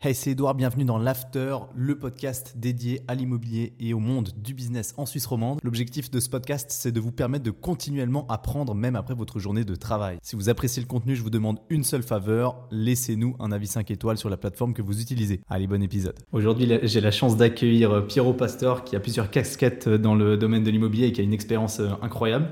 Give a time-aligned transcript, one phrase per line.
[0.00, 4.54] Hey, c'est Edouard, bienvenue dans l'After, le podcast dédié à l'immobilier et au monde du
[4.54, 5.58] business en Suisse romande.
[5.64, 9.64] L'objectif de ce podcast, c'est de vous permettre de continuellement apprendre même après votre journée
[9.64, 10.18] de travail.
[10.22, 13.90] Si vous appréciez le contenu, je vous demande une seule faveur, laissez-nous un avis 5
[13.90, 15.40] étoiles sur la plateforme que vous utilisez.
[15.48, 16.14] Allez, bon épisode.
[16.30, 20.70] Aujourd'hui, j'ai la chance d'accueillir Pierrot Pasteur qui a plusieurs casquettes dans le domaine de
[20.70, 22.50] l'immobilier et qui a une expérience euh, incroyable.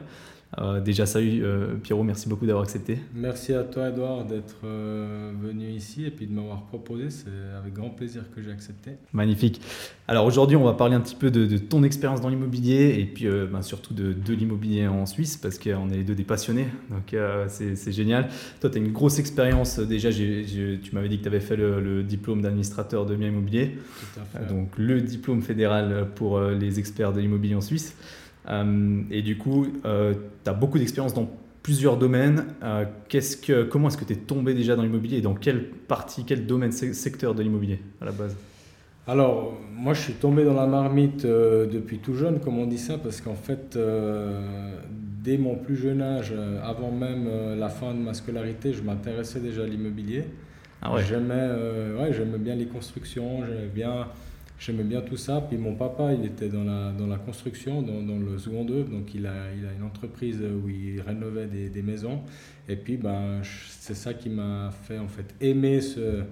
[0.58, 2.98] Euh, déjà, salut euh, Pierrot, merci beaucoup d'avoir accepté.
[3.14, 7.10] Merci à toi Edouard d'être euh, venu ici et puis de m'avoir proposé.
[7.10, 7.28] C'est
[7.58, 8.92] avec grand plaisir que j'ai accepté.
[9.12, 9.60] Magnifique.
[10.08, 13.26] Alors aujourd'hui, on va parler un petit peu de, ton expérience dans l'immobilier et puis
[13.26, 16.68] ben, surtout de, de l'immobilier en Suisse parce qu'on est les deux des passionnés.
[16.90, 17.14] Donc
[17.48, 18.28] c'est génial.
[18.60, 19.78] Toi, tu as une grosse expérience.
[19.80, 23.76] Déjà, tu m'avais dit que tu avais fait le, diplôme d'administrateur de biens immobiliers.
[24.14, 24.46] Tout à fait.
[24.46, 27.96] donc le diplôme fédéral pour les experts de l'immobilier en Suisse.
[28.48, 30.14] Euh, et du coup, euh,
[30.44, 31.28] tu as beaucoup d'expérience dans
[31.62, 32.46] plusieurs domaines.
[32.62, 36.24] Euh, que, comment est-ce que tu es tombé déjà dans l'immobilier et dans quelle partie,
[36.24, 38.36] quel domaine, secteur de l'immobilier à la base?
[39.08, 42.98] Alors, moi, je suis tombé dans la marmite depuis tout jeune, comme on dit ça,
[42.98, 43.78] parce qu'en fait,
[45.22, 49.62] dès mon plus jeune âge, avant même la fin de ma scolarité, je m'intéressais déjà
[49.62, 50.24] à l'immobilier.
[50.82, 51.04] Ah ouais.
[51.04, 51.50] J'aimais,
[52.00, 54.08] ouais, j'aimais bien les constructions, j'aimais bien
[54.58, 55.42] J'aimais bien tout ça.
[55.46, 58.88] Puis mon papa, il était dans la, dans la construction, dans, dans le second œuvre.
[58.88, 62.20] Donc il a, il a une entreprise où il rénovait des, des maisons.
[62.68, 66.22] Et puis ben, c'est ça qui m'a fait en fait aimer ce.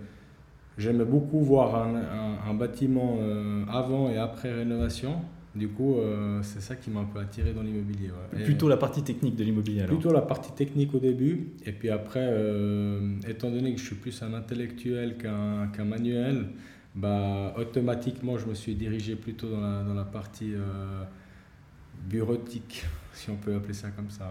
[0.76, 5.20] J'aimais beaucoup voir un, un, bâtiment euh, avant et après rénovation.
[5.54, 8.10] Du coup, euh, c'est ça qui m'a un peu attiré dans l'immobilier.
[8.44, 11.50] Plutôt la partie technique de l'immobilier alors Plutôt la partie technique au début.
[11.64, 16.46] Et puis après, euh, étant donné que je suis plus un intellectuel qu'un qu'un manuel,
[16.94, 21.04] bah, automatiquement, je me suis dirigé plutôt dans la, dans la partie euh,
[22.08, 24.30] bureautique, si on peut appeler ça comme ça.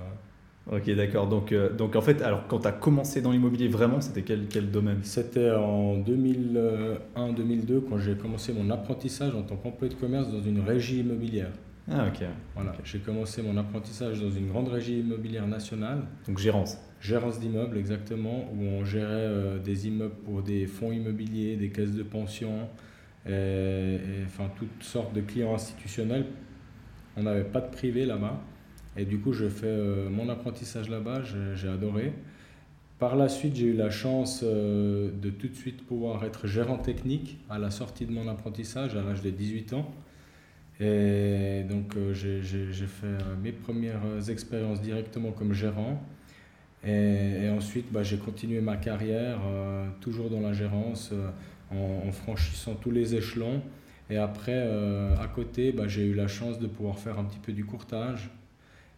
[0.72, 1.28] Ok, d'accord.
[1.28, 4.48] Donc, euh, donc en fait, alors quand tu as commencé dans l'immobilier vraiment, c'était quel,
[4.48, 5.00] quel domaine?
[5.04, 10.62] C'était en 2001-2002 quand j'ai commencé mon apprentissage en tant qu'employé de commerce dans une
[10.62, 11.52] régie immobilière.
[11.92, 12.26] Ah ok.
[12.56, 16.04] Voilà, j'ai commencé mon apprentissage dans une grande régie immobilière nationale.
[16.28, 21.58] Donc gérance Gérance d'immeubles, exactement, où on gérait euh, des immeubles pour des fonds immobiliers,
[21.58, 22.70] des caisses de pension,
[23.28, 26.26] et, enfin toutes sortes de clients institutionnels.
[27.18, 28.42] On n'avait pas de privé là-bas.
[28.96, 31.24] Et du coup, je fais euh, mon apprentissage là-bas,
[31.56, 32.14] j'ai adoré.
[33.00, 36.78] Par la suite, j'ai eu la chance euh, de tout de suite pouvoir être gérant
[36.78, 39.92] technique à la sortie de mon apprentissage à l'âge de 18 ans.
[40.84, 43.08] Et donc, j'ai fait
[43.42, 46.04] mes premières expériences directement comme gérant.
[46.86, 51.30] Et, ensuite, bah, j'ai continué ma carrière, euh, toujours dans la gérance, euh,
[51.72, 53.62] en, franchissant tous les échelons.
[54.10, 57.40] Et après, euh, à côté, bah, j'ai eu la chance de pouvoir faire un petit
[57.40, 58.30] peu du courtage.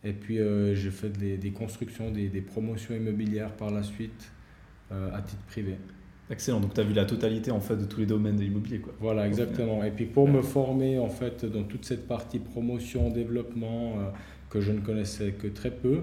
[0.04, 0.38] Et puis,
[0.76, 4.32] j'ai fait des, constructions, des, promotions immobilières par la suite,
[4.92, 5.78] à titre privé.
[6.30, 8.80] Excellent, donc tu as vu la totalité en fait de tous les domaines de l'immobilier.
[8.80, 8.94] Quoi.
[9.00, 9.84] Voilà, exactement.
[9.84, 13.94] Et puis pour me former en fait dans toute cette partie promotion, développement,
[14.50, 16.02] que je ne connaissais que très peu,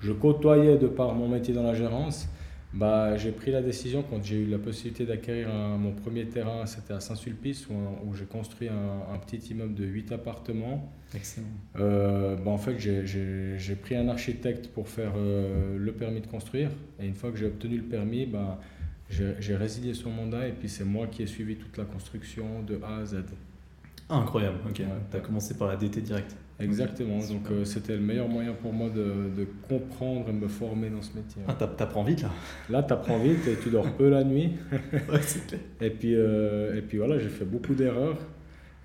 [0.00, 2.28] je côtoyais de par mon métier dans la gérance,
[2.74, 5.48] bah, j'ai pris la décision quand j'ai eu la possibilité d'acquérir
[5.78, 10.92] mon premier terrain, c'était à Saint-Sulpice, où, j'ai construit un, petit immeuble de 8 appartements.
[11.14, 11.46] Excellent.
[11.78, 16.70] Euh, bah, en fait, j'ai pris un architecte pour faire euh, le permis de construire.
[17.00, 18.60] Et une fois que j'ai obtenu le permis, bah,
[19.08, 22.80] j'ai résilié son mandat et puis c'est moi qui ai suivi toute la construction de
[22.82, 23.24] A à Z.
[24.08, 24.82] Ah, incroyable, ok.
[25.10, 26.36] tu as commencé par la DT direct.
[26.58, 30.88] Exactement, donc euh, c'était le meilleur moyen pour moi de, de, comprendre et me former
[30.88, 31.42] dans ce métier.
[31.46, 32.30] Ah, t'apprends vite là
[32.70, 34.52] Là, t'apprends vite et tu dors peu la nuit.
[34.72, 35.60] ouais, c'est clair.
[35.82, 38.16] Et puis, euh, et puis voilà, j'ai fait beaucoup d'erreurs.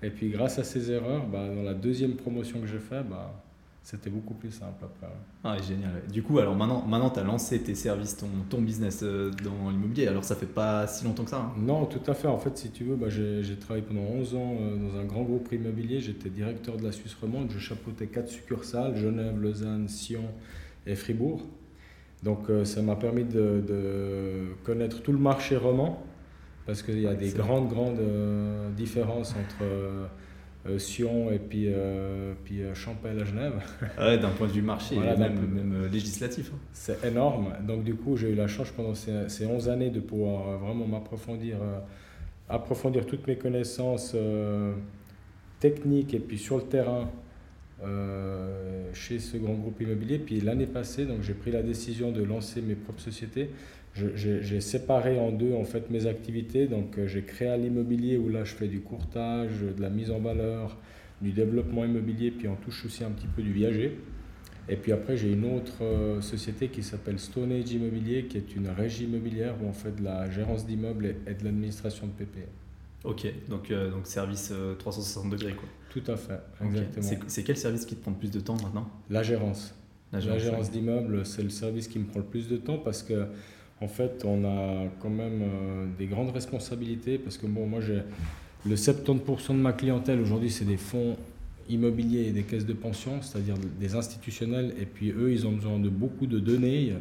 [0.02, 3.41] Et puis grâce à ces erreurs, bah, dans la deuxième promotion que j'ai faite, bah,
[3.82, 5.12] c'était beaucoup plus simple après.
[5.42, 6.02] Ah, génial.
[6.10, 9.70] Du coup, alors maintenant, maintenant tu as lancé tes services, ton, ton business euh, dans
[9.70, 10.06] l'immobilier.
[10.06, 12.28] Alors, ça fait pas si longtemps que ça hein Non, tout à fait.
[12.28, 15.22] En fait, si tu veux, bah, j'ai travaillé pendant 11 ans euh, dans un grand
[15.22, 16.00] groupe immobilier.
[16.00, 17.50] J'étais directeur de la Suisse romande.
[17.50, 20.24] Je chapeautais quatre succursales Genève, Lausanne, Sion
[20.86, 21.42] et Fribourg.
[22.22, 26.04] Donc, euh, ça m'a permis de, de, connaître tout le marché roman
[26.66, 27.98] parce qu'il y a des grandes, grandes
[28.76, 29.64] différences entre
[30.78, 33.54] Sion et puis, euh, puis euh, Champagne à Genève.
[33.98, 36.50] Ah d'un point de vue marché et même, législatif.
[36.54, 36.58] Hein.
[36.72, 37.52] C'est énorme.
[37.66, 40.86] Donc du coup, j'ai eu la chance pendant ces, ces 11 années de pouvoir vraiment
[40.86, 41.56] m'approfondir,
[42.48, 44.16] approfondir toutes mes connaissances
[45.60, 47.10] techniques et puis sur le terrain
[48.92, 50.18] chez ce grand groupe immobilier.
[50.18, 53.50] Puis l'année passée, donc j'ai pris la décision de lancer mes propres sociétés
[53.94, 56.66] j'ai séparé en deux en fait mes activités.
[56.66, 60.18] Donc euh, j'ai créé l'immobilier où là je fais du courtage, de la mise en
[60.18, 60.78] valeur,
[61.20, 63.98] du développement immobilier, puis on touche aussi un petit peu du viager.
[64.68, 68.54] Et puis après, j'ai une autre euh, société qui s'appelle Stone Age Immobilier, qui est
[68.54, 72.48] une régie immobilière où on fait de la gérance d'immeubles et, de l'administration de PPE.
[73.04, 75.68] Ok, donc, euh, donc service 360 degrés quoi.
[75.90, 77.22] Tout à fait, exactement.
[77.26, 78.88] C'est quel service qui te prend le plus de temps maintenant?
[79.10, 79.74] La gérance.
[80.12, 83.26] La gérance, d'immeubles, c'est le service qui me prend le plus de temps parce que
[83.82, 85.42] en fait, on a quand même
[85.98, 88.02] des grandes responsabilités parce que bon, moi j'ai
[88.64, 91.16] le 70% de ma clientèle aujourd'hui, c'est des fonds
[91.68, 94.74] immobiliers et des caisses de pension, c'est-à-dire des institutionnels.
[94.80, 96.92] Et puis eux, ils ont besoin de beaucoup de données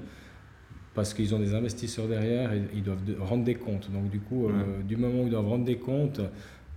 [0.93, 3.89] parce qu'ils ont des investisseurs derrière et ils doivent rendre des comptes.
[3.91, 6.21] Donc du coup, euh, du moment où ils doivent rendre des comptes,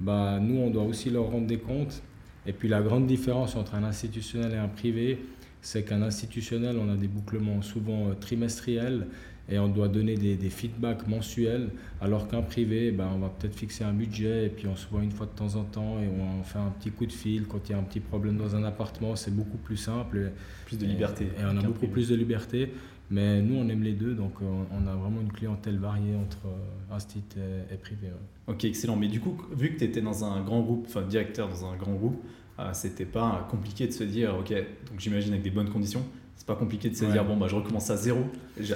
[0.00, 2.02] bah, nous, on doit aussi leur rendre des comptes.
[2.46, 5.18] Et puis la grande différence entre un institutionnel et un privé,
[5.62, 9.06] c'est qu'un institutionnel, on a des bouclements souvent euh, trimestriels
[9.48, 11.68] et on doit donner des, des feedbacks mensuels,
[12.00, 15.02] alors qu'un privé, ben, on va peut-être fixer un budget et puis on se voit
[15.02, 17.68] une fois de temps en temps et on fait un petit coup de fil quand
[17.68, 20.32] il y a un petit problème dans un appartement, c'est beaucoup plus simple.
[20.66, 21.26] plus de liberté.
[21.38, 22.70] Et, on a beaucoup plus de liberté.
[23.10, 26.46] Mais nous, on aime les deux, donc euh, on a vraiment une clientèle variée entre
[26.46, 27.22] euh, instit
[27.70, 28.08] et, privé.
[28.46, 28.96] Ok, excellent.
[28.96, 31.76] Mais du coup, vu que tu étais dans un grand groupe, enfin directeur dans un
[31.76, 32.24] grand groupe,
[32.58, 34.52] euh, c'était pas compliqué de se dire, ok,
[34.88, 36.02] donc j'imagine avec des bonnes conditions,
[36.36, 38.20] c'est pas compliqué de se dire bon bah je recommence à zéro.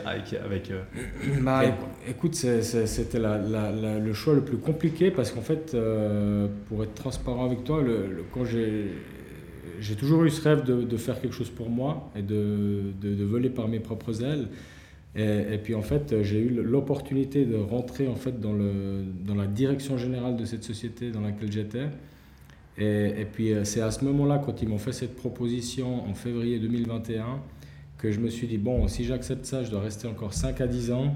[0.07, 0.83] Avec, avec euh,
[1.43, 1.63] bah,
[2.09, 7.65] écoute c'était le choix le plus compliqué parce qu'en fait euh, pour être transparent avec
[7.65, 8.93] toi le, quand j'ai
[9.81, 13.25] j'ai toujours eu ce rêve de, de, faire quelque chose pour moi et de, de,
[13.25, 14.49] voler par mes propres ailes.
[15.15, 19.37] Et, et puis en fait j'ai eu l'opportunité de rentrer en fait dans, le, dans
[19.37, 21.87] la direction générale de cette société dans laquelle j'étais
[22.79, 26.15] et, et, puis euh, c'est à ce moment-là, quand ils m'ont fait cette proposition en
[26.15, 27.41] février 2021,
[27.99, 30.67] que je me suis dit, bon, si j'accepte ça, je dois rester encore 5 à
[30.67, 31.15] 10 ans.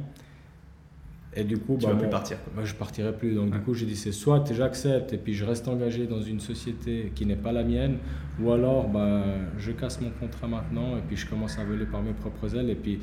[1.35, 2.37] Et du coup, tu bah, vas plus partir.
[2.55, 3.35] Bah, je partirai plus.
[3.35, 6.41] Donc du coup, j'ai dit, c'est soit j'accepte et puis je reste engagé dans une
[6.41, 7.97] société qui n'est pas la mienne,
[8.38, 9.25] ou alors bah,
[9.56, 12.69] je casse mon contrat maintenant et puis je commence à voler par mes propres ailes.
[12.69, 12.99] Et puis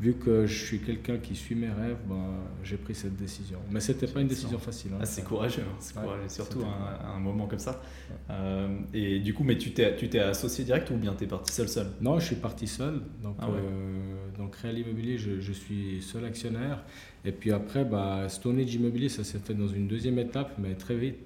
[0.00, 3.58] vu que je suis quelqu'un qui suit mes rêves, ben, j'ai pris cette décision.
[3.70, 4.92] Mais ce n'était pas une décision facile.
[4.94, 4.98] Hein.
[5.02, 5.76] Ah, c'est courageux, hein.
[5.80, 7.82] c'est courageux, surtout à, un moment comme ça.
[8.30, 11.68] Euh, et du coup, mais tu t'es, associé direct ou bien tu es parti seul
[11.68, 11.88] seul?
[12.00, 13.00] Non, je suis parti seul.
[13.22, 16.84] Donc, ah euh, donc Real Immobilier, je, je, suis seul actionnaire.
[17.24, 20.74] Et puis après, bah, Stone Age Immobilier, ça s'est fait dans une deuxième étape, mais
[20.74, 21.16] très vite,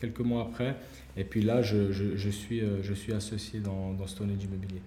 [0.00, 0.76] quelques mois après.
[1.16, 4.42] Et puis là, je, je, je suis, euh, je suis associé dans, dans Stone Age
[4.42, 4.82] Immobilier.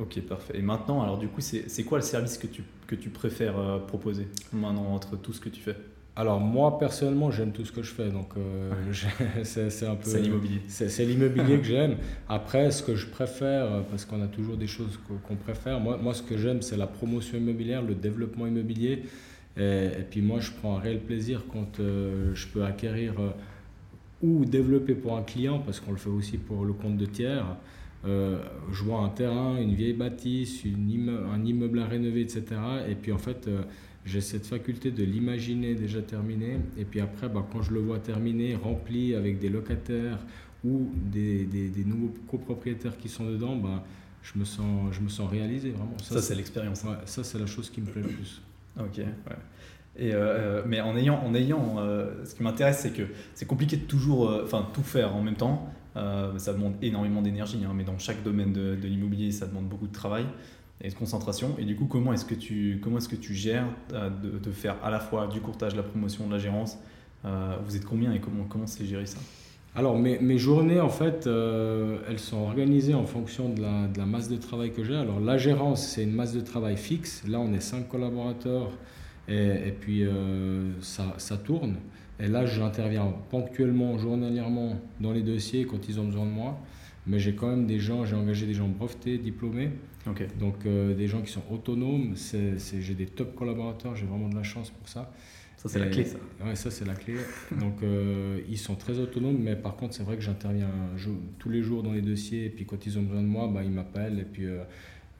[0.00, 0.54] Ok, parfait.
[0.56, 3.78] Et maintenant, alors du coup, c'est quoi le service que tu, que tu préfères euh,
[3.78, 5.76] proposer maintenant entre tout ce que tu fais?
[6.16, 8.72] Alors moi personnellement j'aime tout ce que je fais donc euh,
[9.44, 10.60] c'est un peu c'est l'immobilier.
[10.66, 11.96] c'est l'immobilier que j'aime.
[12.28, 15.98] Après ce que je préfère euh, parce qu'on a toujours des choses qu'on préfère moi,
[15.98, 19.04] moi ce que j'aime c'est la promotion immobilière le développement immobilier.
[19.56, 23.14] Et, puis moi je prends un réel plaisir quand je peux acquérir
[24.20, 27.46] ou développer pour un client parce qu'on le fait aussi pour le compte de tiers
[28.06, 28.38] euh,
[28.72, 32.44] je vois un terrain, une vieille bâtisse, une un immeuble à rénover, etc.
[32.88, 33.62] Et puis en fait, euh,
[34.06, 36.58] j'ai cette faculté de l'imaginer déjà terminé.
[36.78, 40.18] Et puis après, bah, quand je le vois terminé, rempli avec des locataires
[40.64, 43.84] ou des, des, des nouveaux copropriétaires qui sont dedans, bah,
[44.22, 45.96] je, me sens, je me sens réalisé vraiment.
[46.02, 46.82] Ça, c'est l'expérience.
[46.84, 48.40] Ouais, ça, c'est la chose qui me plaît le plus.
[48.78, 49.04] Ok, ouais.
[49.96, 51.76] Et euh, mais en ayant, en ayant
[52.24, 53.02] ce qui m'intéresse, c'est que
[53.34, 55.70] c'est compliqué de toujours, enfin, tout faire en même temps.
[55.96, 59.88] Euh, ça demande énormément d'énergie, hein, mais dans chaque domaine de, l'immobilier, ça demande beaucoup
[59.88, 60.24] de travail
[60.80, 61.56] et de concentration.
[61.58, 64.76] Et du coup, comment est-ce que tu, comment est-ce que tu gères euh, de, faire
[64.84, 66.78] à la fois du courtage, de la promotion, de la gérance
[67.24, 69.18] euh, Vous êtes combien et comment comment c'est géré ça?
[69.76, 74.36] Alors mes, mes, journées en fait elles sont organisées en fonction de la, masse de
[74.36, 74.96] travail que j'ai.
[74.96, 77.22] Alors la gérance c'est une masse de travail fixe.
[77.28, 78.70] Là on est cinq collaborateurs
[79.28, 80.04] et, et puis
[80.80, 81.76] ça, ça, tourne.
[82.22, 86.58] Et là, j'interviens ponctuellement, journalièrement dans les dossiers quand ils ont besoin de moi.
[87.06, 89.70] Mais j'ai quand même des gens, j'ai engagé des gens brevetés, diplômés.
[90.38, 92.14] Donc euh, des gens qui sont autonomes.
[92.14, 95.12] j'ai des top collaborateurs, j'ai vraiment de la chance pour ça.
[95.60, 96.16] Ça, c'est la clé, ça.
[96.42, 97.16] Ouais, ça, c'est la clé.
[97.60, 100.70] Donc, euh, ils sont très autonomes, mais par contre, c'est vrai que j'interviens
[101.38, 102.46] tous les jours dans les dossiers.
[102.46, 104.20] Et puis, quand ils ont besoin de moi, bah, ils m'appellent.
[104.20, 104.62] Et puis, euh,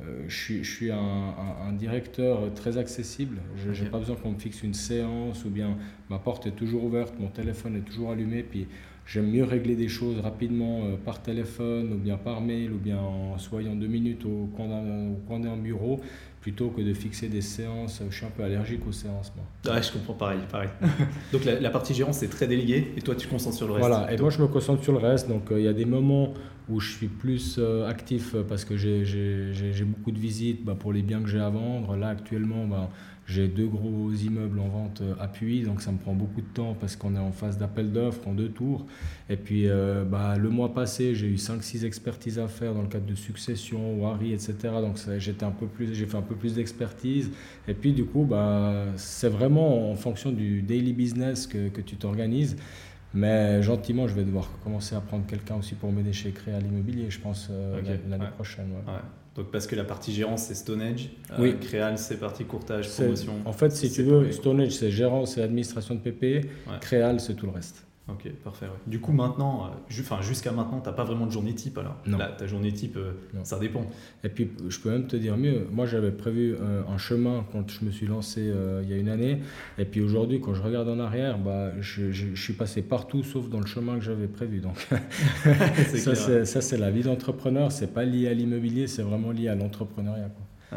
[0.02, 3.38] euh, je suis, je suis un, un, directeur très accessible.
[3.56, 5.76] Je n'ai pas besoin qu'on me fixe une séance ou bien
[6.08, 8.42] ma porte est toujours ouverte, mon téléphone est toujours allumé.
[8.42, 8.66] Puis
[9.06, 12.98] j'aime mieux régler des choses rapidement euh, par téléphone ou bien par mail ou bien
[12.98, 16.00] en soyant deux minutes au coin d'un bureau
[16.40, 18.02] plutôt que de fixer des séances.
[18.08, 19.74] Je suis un peu allergique aux séances, moi.
[19.74, 20.38] Ouais, je comprends pareil.
[20.50, 20.70] pareil.
[21.32, 23.86] donc la, partie gérance, c'est très délégué et toi, tu te concentres sur le reste.
[23.86, 25.28] Voilà, et moi, je me concentre sur le reste.
[25.28, 26.32] Donc euh, il y a des moments
[26.68, 31.02] où je suis plus euh, actif parce que j'ai beaucoup de visites bah, pour les
[31.02, 31.96] biens que j'ai à vendre.
[31.96, 32.90] Là, actuellement, bah,
[33.30, 36.96] j'ai deux gros immeubles en vente appui, donc ça me prend beaucoup de temps parce
[36.96, 38.86] qu'on est en phase d'appel d'offres en deux tours.
[39.28, 39.66] Et puis
[40.10, 44.00] bah, le mois passé, j'ai eu 5-6 expertises à faire dans le cadre de succession,
[44.00, 44.54] Wari, etc.
[44.80, 47.30] Donc j'étais un peu plus, j'ai fait un peu plus d'expertise.
[47.68, 51.96] Et puis du coup, bah, c'est vraiment en fonction du daily business que, que tu
[51.96, 52.56] t'organises.
[53.12, 57.10] Mais gentiment, je vais devoir commencer à prendre quelqu'un aussi pour m'aider chez Créa l'immobilier,
[57.10, 58.68] je pense, euh, l'année prochaine.
[59.36, 61.10] Donc parce que la partie gérance, c'est Stonehenge.
[61.30, 61.56] Euh, oui.
[61.60, 63.34] Créal, c'est partie courtage, promotion.
[63.44, 66.48] En fait, si tu veux, Stonehenge, c'est gérance et administration de PP.
[66.80, 67.86] Créal, c'est tout le reste.
[68.12, 68.66] Ok, parfait.
[68.86, 71.96] Du coup, maintenant, euh, enfin, jusqu'à maintenant, tu n'as pas vraiment de journée type alors?
[72.06, 72.18] Non.
[72.18, 73.12] ta journée type, euh,
[73.44, 73.86] ça dépend.
[74.24, 75.66] Et puis, je peux même te dire mieux.
[75.70, 78.52] Moi, j'avais prévu euh, un chemin quand je me suis lancé
[78.82, 79.40] il y a une année.
[79.78, 83.48] Et puis aujourd'hui, quand je regarde en arrière, bah, je, je, suis passé partout sauf
[83.48, 84.60] dans le chemin que j'avais prévu.
[84.60, 84.76] Donc,
[86.44, 87.70] ça, c'est la vie d'entrepreneur.
[87.70, 90.30] C'est pas lié à l'immobilier, c'est vraiment lié à l'entrepreneuriat.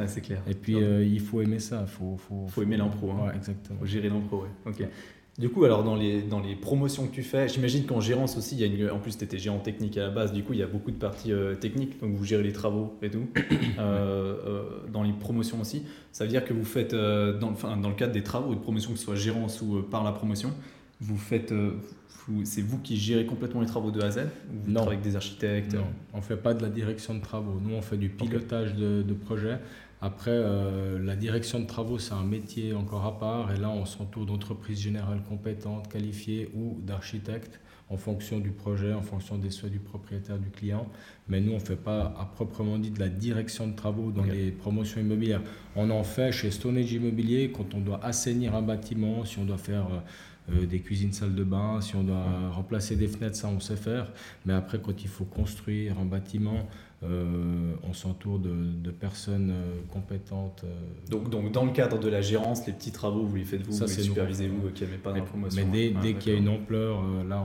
[0.07, 0.41] c'est clair.
[0.47, 1.81] Et puis, il faut aimer ça.
[1.81, 3.11] Il faut, faut, faut, aimer l'impro.
[3.11, 3.27] Hein.
[3.27, 3.79] Ouais, exactement.
[3.79, 4.49] Faut gérer l'impro, ouais.
[4.65, 4.87] Ok.
[5.39, 8.55] Du coup, alors dans les, dans les promotions que tu fais, j'imagine qu'en gérance aussi,
[8.55, 10.53] il y a une, en plus tu étais gérant technique à la base, du coup
[10.53, 13.27] il y a beaucoup de parties euh, techniques, donc vous gérez les travaux et tout.
[13.79, 17.89] Euh, euh, dans les promotions aussi, ça veut dire que vous faites, dans, enfin, dans
[17.89, 20.51] le cadre des travaux de promotion, que ce soit gérance ou par la promotion,
[21.01, 21.51] vous faites,
[22.43, 24.85] c'est vous qui gérez complètement les travaux de A à Z ou vous Non.
[24.85, 27.59] avec des architectes Non, on ne fait pas de la direction de travaux.
[27.61, 29.57] Nous, on fait du pilotage de, de projet.
[30.05, 33.53] Après, euh, la direction de travaux, c'est un métier encore à part.
[33.53, 39.01] Et là, on s'entoure d'entreprises générales compétentes, qualifiées ou d'architectes en fonction du projet, en
[39.01, 40.89] fonction des souhaits du propriétaire, du client.
[41.29, 44.25] Mais nous, on ne fait pas à proprement dit de la direction de travaux dans
[44.25, 45.41] les promotions immobilières.
[45.77, 49.57] On en fait chez Stonehenge Immobilier quand on doit assainir un bâtiment, si on doit
[49.57, 49.99] faire euh,
[50.49, 54.11] des cuisines, salles de bain, si on doit remplacer des fenêtres, ça on sait faire.
[54.45, 56.67] Mais après, quand il faut construire un bâtiment,
[57.05, 60.63] euh, on s'entoure de, personnes euh, compétentes.
[60.63, 61.09] Euh.
[61.09, 63.73] Donc, donc, dans le cadre de la gérance, les petits travaux, vous les faites vous,
[63.73, 65.65] vous les supervisez vous, qui n'avez pas d'informations.
[65.65, 67.43] Mais dès, dès qu'il y a une ampleur, là,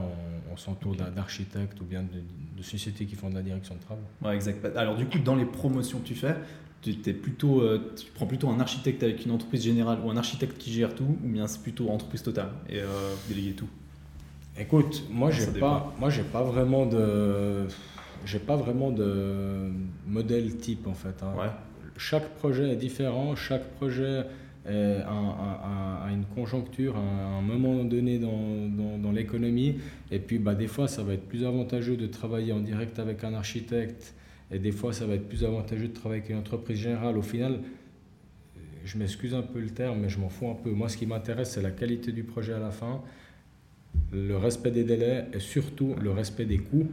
[0.51, 4.01] on, s'entoure d'architectes ou bien de, sociétés qui font de la direction de travaux.
[4.21, 4.65] Ouais, exact.
[4.75, 6.35] Alors, du coup, dans les promotions que tu fais,
[6.81, 7.63] tu, es plutôt,
[7.95, 11.17] tu prends plutôt un architecte avec une entreprise générale ou un architecte qui gère tout,
[11.23, 12.79] ou bien c'est plutôt entreprise totale et
[13.27, 13.69] déléguer tout?
[14.57, 17.67] Écoute, moi, j'ai pas, moi, j'ai pas vraiment de
[18.25, 19.71] j'ai pas vraiment de
[20.07, 21.23] modèle type en fait.
[21.23, 21.51] Hein.
[21.97, 24.25] Chaque projet est différent, chaque projet
[24.65, 29.79] a, une conjoncture, à un moment donné dans, dans, l'économie.
[30.11, 33.23] Et puis bah, des fois, ça va être plus avantageux de travailler en direct avec
[33.23, 34.13] un architecte
[34.51, 37.17] et des fois, ça va être plus avantageux de travailler avec une entreprise générale.
[37.17, 37.59] Au final,
[38.83, 40.71] je m'excuse un peu le terme, mais je m'en fous un peu.
[40.71, 43.01] Moi, ce qui m'intéresse, c'est la qualité du projet à la fin,
[44.11, 46.89] le respect des délais et surtout le respect des coûts.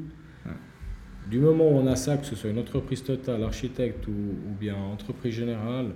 [1.30, 4.54] Du moment où on a ça, que ce soit une entreprise totale, architecte ou, ou
[4.60, 5.92] bien entreprise générale,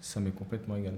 [0.00, 0.94] ça m'est complètement égal.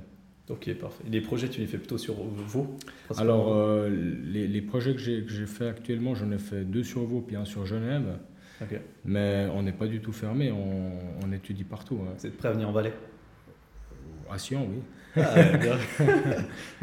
[0.51, 1.05] Ok, parfait.
[1.11, 2.77] Les projets, tu les fais plutôt sur Vaud
[3.17, 7.23] Alors, euh, les, les, projets que j'ai fait actuellement, j'en ai fait deux sur Vaud
[7.23, 8.19] puis un sur Genève.
[9.05, 10.93] Mais on n'est pas du tout fermé, on,
[11.25, 11.99] on étudie partout.
[12.03, 12.15] Hein.
[12.25, 12.93] Êtes prêt à venir en Valais
[14.31, 14.83] À Sion, oui.
[15.17, 15.35] Ah,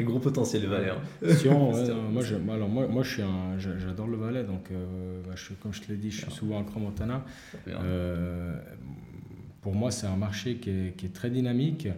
[0.00, 0.90] gros potentiel le Valais.
[0.90, 1.34] Hein.
[1.34, 1.72] Sion,
[2.10, 5.52] moi, je, alors, moi, moi, je suis un, j'adore le Valais, donc euh, bah, je,
[5.54, 7.24] comme je te l'ai dit, je suis souvent à Cromontana.
[7.68, 8.56] Euh,
[9.60, 11.88] pour moi, c'est un marché qui est, qui est très dynamique.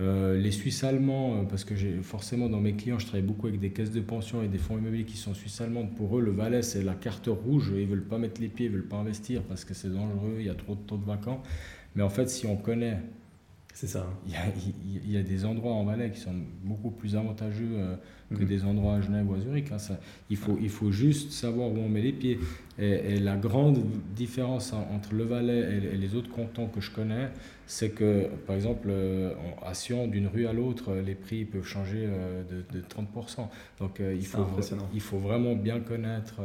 [0.00, 3.60] Euh, les Suisses allemands, parce que j'ai forcément dans mes clients, je travaille beaucoup avec
[3.60, 5.94] des caisses de pension et des fonds immobiliers qui sont suisses allemandes.
[5.94, 7.72] Pour eux, le Valais, c'est la carte rouge.
[7.76, 10.46] Ils veulent pas mettre les pieds, ils veulent pas investir parce que c'est dangereux, il
[10.46, 11.42] y a trop de taux de vacants.
[11.94, 12.98] Mais en fait, si on connaît
[13.72, 14.06] c'est ça.
[14.26, 14.40] Il y, a,
[15.04, 17.96] il y, a, des endroits en Valais qui sont beaucoup plus avantageux euh,
[18.34, 18.48] que mhm.
[18.48, 19.72] des endroits à Genève ou à Zurich.
[19.72, 19.78] Hein.
[19.78, 22.38] Ça, il, faut, il faut juste savoir où on met les pieds.
[22.78, 23.82] Et, la grande
[24.16, 27.28] différence entre le Valais et, les autres cantons que je connais,
[27.66, 29.34] c'est que, par exemple, euh,
[29.64, 33.48] à Sion, d'une rue à l'autre, les prix peuvent changer euh, de, de 30%.
[33.78, 34.46] Donc il, faut,
[34.94, 36.40] il faut vraiment bien connaître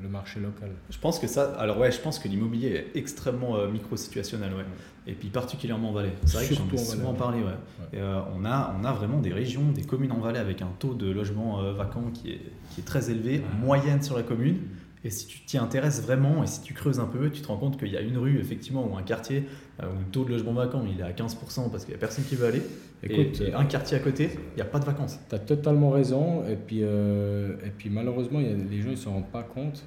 [0.00, 0.70] le marché local.
[0.90, 4.52] Je pense que ça, alors ouais, je pense que l'immobilier est extrêmement micro-situationnel.
[4.54, 4.64] Ouais
[5.06, 6.12] et puis particulièrement en Valais.
[6.24, 7.40] C'est vrai que j'en ai souvent parlé.
[7.40, 7.54] Ouais.
[7.94, 10.89] Euh, on, a, on a vraiment des régions, des communes en Valais avec un taux
[10.94, 14.58] de logement euh, vacant qui est, qui est très élevé, moyenne sur la commune.
[15.02, 17.56] Et si tu t'y intéresses vraiment et si tu creuses un peu, tu te rends
[17.56, 19.44] compte qu'il y a une rue, effectivement, ou un quartier
[19.82, 22.00] euh, où le taux de logement vacant il est à 15% parce qu'il n'y a
[22.00, 22.62] personne qui veut aller.
[23.02, 25.18] Écoute, et, un quartier à côté, il n'y a pas de vacances.
[25.28, 26.44] Tu as totalement raison.
[26.46, 29.86] Et puis, et puis malheureusement, y a, les gens ne s'en rendent pas compte.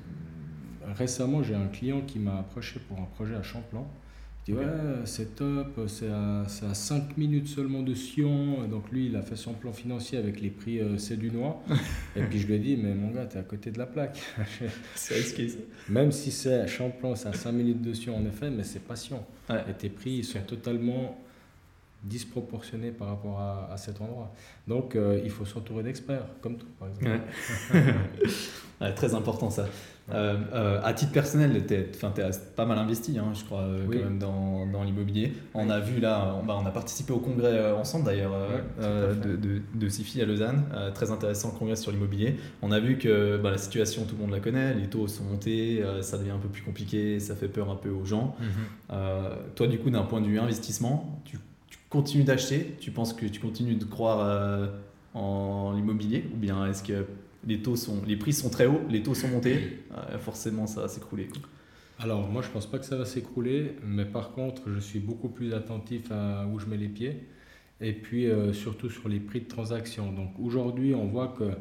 [0.95, 3.86] Récemment, j'ai un client qui m'a approché pour un projet à Champlain.
[4.45, 4.65] Je dis ouais,
[5.05, 8.67] c'est top, c'est à, à, 5 minutes seulement de Sion.
[8.67, 11.62] Donc lui, il a fait son plan financier avec les prix euh, Cédunois.
[12.15, 14.21] et puis je lui ai dit, mais mon gars, t'es à côté de la plaque.
[14.95, 15.59] c'est risqué ça.
[15.88, 18.83] Même si c'est à Champlain, c'est à 5 minutes de Sion en effet, mais c'est
[18.83, 19.23] pas Sion.
[19.50, 21.22] Et tes prix, ils sont totalement
[22.03, 24.31] disproportionné par rapport à, cet endroit.
[24.67, 27.22] Donc euh, il faut s'entourer d'experts, comme tout par exemple.
[28.95, 29.65] très important ça.
[30.12, 34.19] Euh, euh, à titre personnel, tu as pas mal investi, hein, je crois, quand même
[34.19, 35.31] dans, dans l'immobilier.
[35.53, 38.33] On a vu là, on, bah, on, a participé au congrès ensemble d'ailleurs
[38.81, 40.65] de, de, de, SIFI à Lausanne.
[40.93, 42.36] très intéressant congrès sur l'immobilier.
[42.62, 45.24] On a vu que bah, la situation, tout le monde la connaît, les taux sont
[45.24, 48.36] montés, ça devient un peu plus compliqué, ça fait peur un peu aux gens.
[48.41, 48.98] Mhm.
[49.55, 51.39] toi, du coup, d'un point de vue investissement, tu
[51.93, 54.67] continues d'acheter Tu penses que tu continues de croire euh,
[55.13, 57.05] en l'immobilier Ou bien est-ce que
[57.45, 60.81] les, taux sont, les prix sont très hauts, les taux sont montés euh, Forcément, ça
[60.81, 61.29] va s'écrouler.
[62.00, 65.29] Alors, moi, je pense pas que ça va s'écrouler, mais par contre, je suis beaucoup
[65.29, 67.27] plus attentif à où je mets les pieds
[67.79, 70.12] et puis euh, surtout sur les prix de transaction.
[70.12, 71.51] Donc, aujourd'hui, on voit que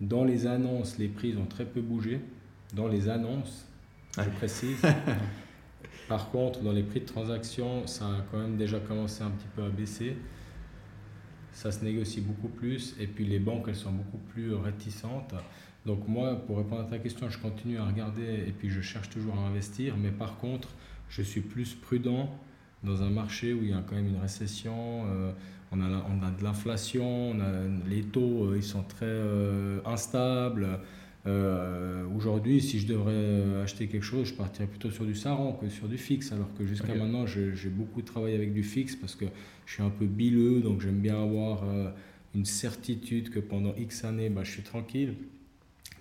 [0.00, 2.18] dans les annonces, les prix ont très peu bougé.
[2.74, 3.68] Dans les annonces,
[4.18, 4.82] je précise.
[6.08, 9.48] Par contre, dans les prix de transaction, ça a quand même déjà commencé un petit
[9.56, 10.16] peu à baisser.
[11.52, 15.34] Ça se négocie beaucoup plus et puis les banques, elles sont beaucoup plus réticentes.
[15.84, 19.08] Donc moi, pour répondre à ta question, je continue à regarder et puis je cherche
[19.10, 19.96] toujours à investir.
[19.96, 20.68] Mais par contre,
[21.08, 22.28] je suis plus prudent
[22.82, 25.04] dans un marché où il y a quand même une récession.
[25.06, 25.32] Euh,
[25.72, 27.36] on, a, on a de l'inflation,
[27.88, 30.80] les taux, euh, ils sont très euh, instables.
[31.26, 35.52] Euh, aujourd'hui, si je devrais euh, acheter quelque chose, je partirais plutôt sur du Saran
[35.52, 39.14] que sur du fixe, alors que jusqu'à maintenant, j'ai beaucoup travaillé avec du fixe parce
[39.14, 39.24] que
[39.66, 41.90] je suis un peu bileux, donc j'aime bien avoir euh,
[42.34, 45.14] une certitude que pendant X années, bah, je suis tranquille.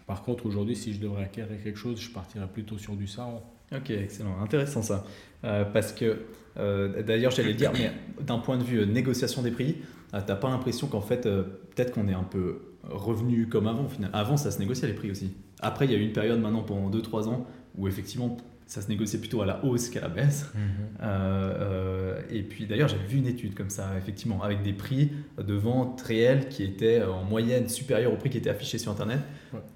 [0.06, 3.44] Par contre, aujourd'hui, si je devrais acquérir quelque chose, je partirais plutôt sur du Saran.
[3.72, 5.06] Ok, excellent, intéressant ça.
[5.42, 6.20] parce que,
[6.58, 7.92] d'ailleurs, j'allais dire, mais
[8.24, 9.78] d'un point de vue négociation des prix,
[10.12, 12.60] tu n'as pas l'impression qu'en fait, peut-être qu'on est un peu
[12.90, 13.88] revenu comme avant.
[13.88, 14.18] Finalement.
[14.18, 15.34] Avant, ça se négociait les prix aussi.
[15.60, 17.48] Après, il y a eu une période maintenant pendant 2-3 ans
[17.78, 20.52] où effectivement, ça se négociait plutôt à la hausse qu'à la baisse.
[20.54, 20.62] Mhm.
[21.02, 25.12] Euh, euh, et puis d'ailleurs, j'avais vu une étude comme ça, effectivement, avec des prix
[25.38, 29.20] de vente réels qui étaient en moyenne supérieurs au prix qui était affiché sur Internet.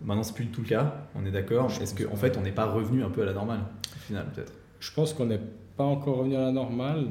[0.02, 1.72] Maintenant, c'est plus du tout le cas, on est d'accord.
[1.82, 3.62] Est-ce qu'en en fait, on n'est pas revenu un peu à la normale,
[3.96, 4.54] au final, peut-être?
[4.80, 5.40] Je pense qu'on n'est
[5.80, 7.08] pas encore revenu à la normale,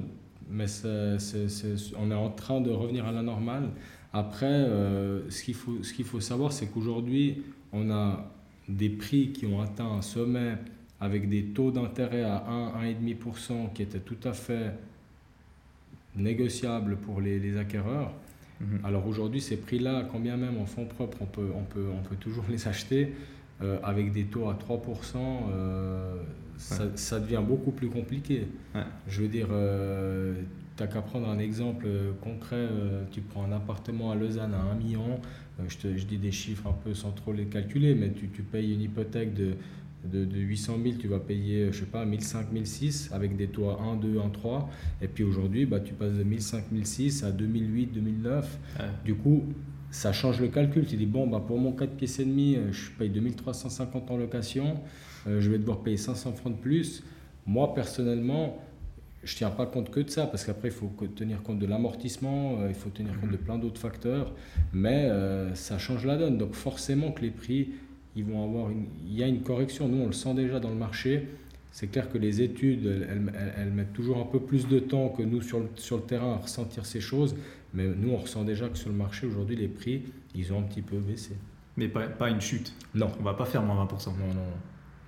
[0.50, 3.70] mais on est en train de revenir à la normale.
[4.12, 8.30] Après, euh, ce qu'il faut, ce qu'il faut savoir, c'est qu'aujourd'hui, on a
[8.68, 10.58] des prix qui ont atteint un sommet
[11.00, 14.74] avec des taux d'intérêt à 1, 1,5% qui étaient tout à fait
[16.14, 18.12] négociables pour les, les acquéreurs.
[18.60, 18.80] Mhm.
[18.84, 22.16] Alors aujourd'hui, ces prix-là, combien même en fonds propres, on peut, on peut, on peut
[22.16, 23.14] toujours les acheter
[23.62, 26.22] euh, avec des taux à 3%, euh,
[26.58, 28.48] ça, ça, devient beaucoup plus compliqué.
[29.06, 29.48] Je veux dire,
[30.78, 32.56] tu qu'à prendre un exemple euh, concret.
[32.56, 35.20] Euh, tu prends un appartement à Lausanne à 1 million.
[35.58, 38.28] Euh, je, te, je dis des chiffres un peu sans trop les calculer, mais tu,
[38.28, 39.54] tu payes une hypothèque de,
[40.04, 43.82] de, de, 800 000, tu vas payer, je sais pas, 1005, 1006 avec des à
[43.82, 44.70] 1, 2, 1, 3.
[45.02, 48.58] Et puis aujourd'hui, bah, tu passes de 1005, 1006 à 2008, 2009.
[49.04, 49.44] Du coup,
[49.90, 50.86] ça change le calcul.
[50.86, 54.80] Tu dis, bon, bah, pour mon 4 pièces et demi, je paye 2350 en location.
[55.26, 57.02] Je vais devoir payer 500 francs de plus.
[57.46, 58.58] Moi, personnellement,
[59.24, 61.66] je ne tiens pas compte que de ça, parce qu'après, il faut tenir compte de
[61.66, 64.32] l'amortissement, euh, il faut tenir compte de plein d'autres facteurs,
[64.72, 66.38] mais euh, ça change la donne.
[66.38, 67.70] Donc forcément que les prix,
[68.16, 69.88] ils vont avoir il y a une correction.
[69.88, 71.28] Nous, on le sent déjà dans le marché.
[71.72, 75.22] C'est clair que les études, elles, elles, mettent toujours un peu plus de temps que
[75.22, 77.36] nous sur le, sur le terrain à ressentir ces choses,
[77.74, 80.02] mais nous, on ressent déjà que sur le marché, aujourd'hui, les prix,
[80.34, 81.36] ils ont un petit peu baissé.
[81.76, 82.74] Mais pas, pas une chute?
[82.94, 83.10] Non.
[83.20, 84.06] On va pas faire moins 20%.
[84.06, 84.34] Non, non.
[84.34, 84.42] non.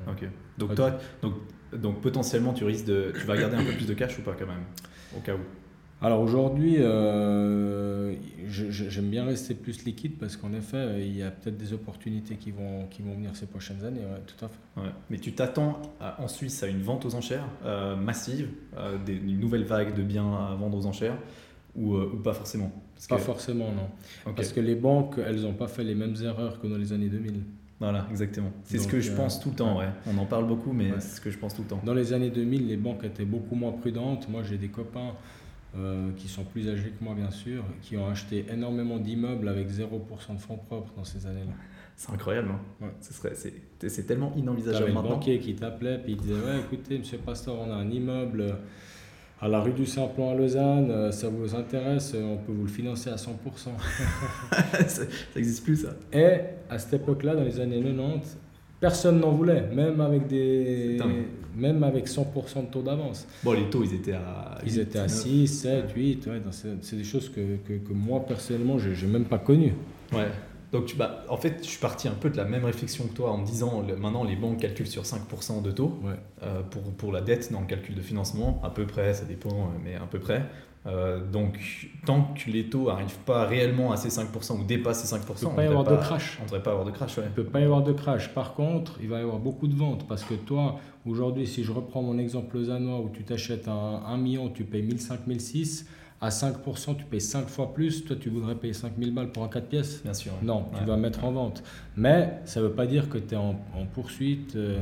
[0.08, 0.28] Ok.
[0.58, 1.34] Donc, toi, donc
[1.76, 4.34] donc potentiellement, tu risques de, tu vas garder un peu plus de cash ou pas
[4.38, 4.64] quand même,
[5.16, 5.40] au cas où?
[6.02, 8.14] Alors aujourd'hui, euh,
[8.48, 12.52] j'aime bien rester plus liquide parce qu'en effet, il y a peut-être des opportunités qui
[12.52, 14.90] vont, qui vont venir ces prochaines années, tout à fait.
[15.10, 19.38] Mais tu t'attends en Suisse à une vente aux enchères euh, massive, euh, des, une
[19.38, 21.18] nouvelle vague de biens à vendre aux enchères
[21.76, 22.72] ou, ou pas forcément?
[23.06, 24.32] Pas forcément, non.
[24.34, 27.10] Parce que les banques, elles n'ont pas fait les mêmes erreurs que dans les années
[27.10, 27.42] 2000.
[27.80, 28.52] Voilà, exactement.
[28.64, 29.88] C'est ce que je pense euh, tout le temps, ouais.
[30.06, 31.80] On en parle beaucoup, mais c'est ce que je pense tout le temps.
[31.82, 34.28] Dans les années 2000, les banques étaient beaucoup moins prudentes.
[34.28, 35.14] Moi, j'ai des copains
[35.76, 39.70] euh, qui sont plus âgés que moi, bien sûr, qui ont acheté énormément d'immeubles avec
[39.70, 41.52] 0% de fonds propres dans ces années-là.
[41.96, 42.50] C'est incroyable,
[42.82, 45.10] hein c'est tellement inenvisageable maintenant.
[45.10, 48.56] un banquier qui t'appelait, puis il disait Ouais, écoutez, monsieur Pasteur, on a un immeuble
[49.40, 52.70] à la rue du Saint-Plan à Lausanne, euh, ça vous intéresse, on peut vous le
[52.70, 53.26] financer à 100%.
[54.86, 55.02] ça
[55.34, 55.94] n'existe plus ça.
[56.12, 58.36] Et à cette époque-là, dans les années 90,
[58.80, 60.98] personne n'en voulait, même avec, des,
[61.56, 63.26] même avec 100% de taux d'avance.
[63.42, 64.58] Bon, les taux, ils étaient à...
[64.66, 66.42] Ils étaient à 6, 7, 8, ouais,
[66.82, 69.74] c'est des choses que, que, que moi, personnellement, je n'ai même pas connues.
[70.12, 70.28] Ouais.
[70.72, 73.32] Donc, bah, en fait, je suis parti un peu de la même réflexion que toi
[73.32, 75.98] en me disant maintenant les banques calculent sur 5% de taux
[76.42, 79.50] euh, pour, pour la dette dans le calcul de financement, à peu près, ça dépend,
[79.50, 80.46] euh, mais à peu près.
[80.86, 81.58] Euh, donc,
[82.06, 85.44] tant que les taux n'arrivent pas réellement à ces 5% ou dépassent ces 5%, il
[85.44, 86.38] ne peut pas y avoir de crash.
[86.38, 87.18] On ne devrait pas avoir de crash.
[87.18, 87.24] Ouais.
[87.24, 88.32] Il ne peut pas y avoir de crash.
[88.32, 91.72] Par contre, il va y avoir beaucoup de ventes parce que toi, aujourd'hui, si je
[91.72, 95.86] reprends mon exemple lausannois où tu t'achètes un 1 million, tu payes 1005, 1006,
[96.20, 98.04] à 5%, tu payes 5 fois plus.
[98.04, 100.02] Toi, tu voudrais payer 5000 balles pour un 4 pièces?
[100.02, 100.32] Bien sûr.
[100.42, 101.62] Non, tu vas mettre en vente.
[101.96, 103.56] Mais ça ne veut pas dire que tu es en,
[103.94, 104.54] poursuite.
[104.56, 104.80] Euh,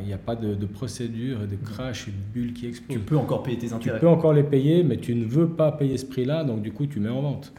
[0.00, 2.98] il n'y a pas de, procédure, de crash, de bulle qui explose.
[2.98, 3.98] Tu peux encore payer tes intérêts.
[3.98, 6.72] Tu peux encore les payer, mais tu ne veux pas payer ce prix-là, donc du
[6.72, 7.52] coup, tu mets en vente.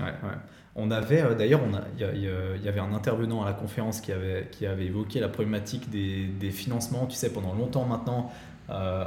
[0.00, 0.36] Ouais, ouais.
[0.76, 1.60] On avait, euh, d'ailleurs,
[1.98, 2.20] il
[2.64, 6.26] y, avait un intervenant à la conférence qui avait, qui avait évoqué la problématique des,
[6.26, 7.06] des financements.
[7.06, 8.32] Tu sais, pendant longtemps maintenant,
[8.70, 9.04] euh,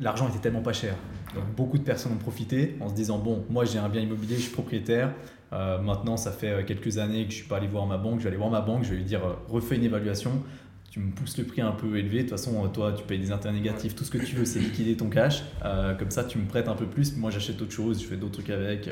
[0.00, 0.94] l'argent était tellement pas cher.
[1.34, 4.36] Donc beaucoup de personnes ont profité en se disant bon, moi j'ai un bien immobilier,
[4.36, 5.12] je suis propriétaire.
[5.52, 8.18] Euh, maintenant, ça fait quelques années que je suis pas allé voir ma banque.
[8.18, 10.42] Je vais aller voir ma banque, je vais lui dire refais une évaluation.
[10.90, 12.18] Tu me pousses le prix un peu élevé.
[12.18, 13.94] De toute façon, toi, tu payes des intérêts négatifs.
[13.94, 15.44] Tout ce que tu veux, c'est liquider ton cash.
[15.64, 17.16] Euh, comme ça, tu me prêtes un peu plus.
[17.16, 18.02] Moi, j'achète autre chose.
[18.02, 18.90] Je fais d'autres trucs avec.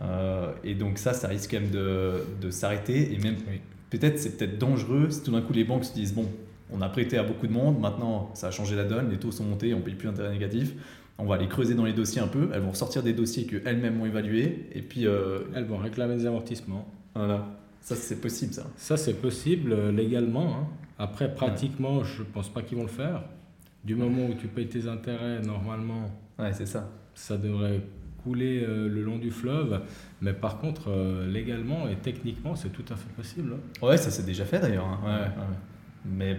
[0.00, 3.12] Euh, et donc ça, ça risque quand même de, de s'arrêter.
[3.14, 3.36] Et même,
[3.90, 6.26] peut-être, c'est peut-être dangereux si tout d'un coup les banques se disent bon,
[6.72, 9.32] on a prêté à beaucoup de monde, maintenant ça a changé la donne, les taux
[9.32, 10.74] sont montés, on ne paye plus d'intérêts négatifs.
[11.18, 14.00] On va aller creuser dans les dossiers un peu, elles vont sortir des dossiers qu'elles-mêmes
[14.00, 15.06] ont évalués, et puis...
[15.06, 16.88] Euh, elles vont réclamer des amortissements.
[17.14, 17.46] Voilà,
[17.80, 18.64] ça c'est possible ça.
[18.76, 20.56] Ça c'est possible euh, légalement.
[20.56, 20.66] Hein.
[20.98, 23.22] Après, pratiquement, je ne pense pas qu'ils vont le faire.
[23.84, 26.10] Du moment où tu payes tes intérêts, normalement...
[26.38, 26.88] Ouais, c'est ça.
[27.14, 27.82] Ça devrait
[28.24, 29.82] couler euh, le long du fleuve.
[30.22, 30.90] Mais par contre,
[31.28, 33.54] légalement et techniquement, c'est tout à fait possible.
[33.54, 33.86] Hein.
[33.86, 34.86] Ouais, ça s'est déjà fait d'ailleurs.
[34.86, 35.00] Hein.
[35.04, 35.56] Ouais, ouais.
[36.04, 36.36] Mais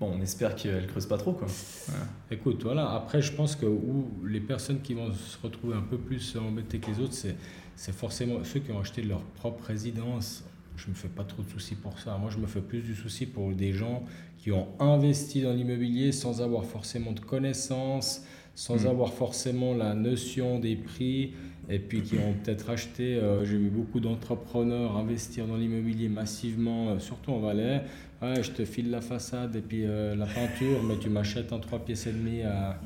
[0.00, 1.46] Bon, on espère qu'elle creuse pas trop, quoi.
[2.30, 2.90] Écoute, voilà.
[2.90, 6.78] Après, je pense que où les personnes qui vont se retrouver un peu plus embêtées
[6.78, 7.14] que les autres,
[7.76, 10.44] c'est forcément ceux qui ont acheté leur propre résidence.
[10.76, 12.18] Je me fais pas trop de soucis pour ça.
[12.18, 14.02] Moi, je me fais plus du souci pour des gens
[14.38, 18.24] qui ont investi dans l'immobilier sans avoir forcément de connaissances,
[18.56, 18.88] sans hmm.
[18.88, 21.34] avoir forcément la notion des prix,
[21.68, 23.16] et puis qui ont peut-être acheté.
[23.16, 27.82] Euh, j'ai vu beaucoup d'entrepreneurs investir dans l'immobilier massivement, euh, surtout en Valais
[28.22, 31.58] Ouais, je te file la façade et puis euh, la peinture, mais tu m'achètes en
[31.58, 32.80] 3 pièces et demi à,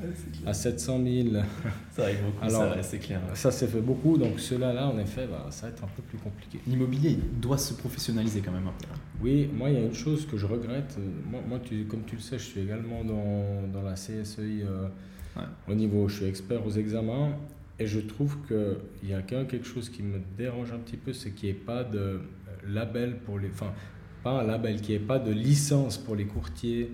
[0.45, 1.29] à 700 000.
[1.93, 3.21] Ça arrive beaucoup, Alors, c'est clair.
[3.35, 6.03] Ça s'est fait beaucoup, donc cela là, en effet, bah, ça va être un peu
[6.03, 6.59] plus compliqué.
[6.67, 8.87] L'immobilier doit se professionnaliser quand même un peu.
[9.23, 10.97] Oui, moi, il y a une chose que je regrette.
[11.31, 14.64] Moi, moi tu, comme tu le sais, je suis également dans, dans la CSEI
[15.69, 17.33] au niveau, je suis expert aux examens.
[17.81, 20.97] Et je trouve qu'il y a quand même quelque chose qui me dérange un petit
[20.97, 22.21] peu, c'est qu'il n'y ait pas de
[22.67, 23.49] label pour les.
[23.49, 23.73] Enfin,
[24.23, 26.91] pas un label, qui ait pas de licence pour les courtiers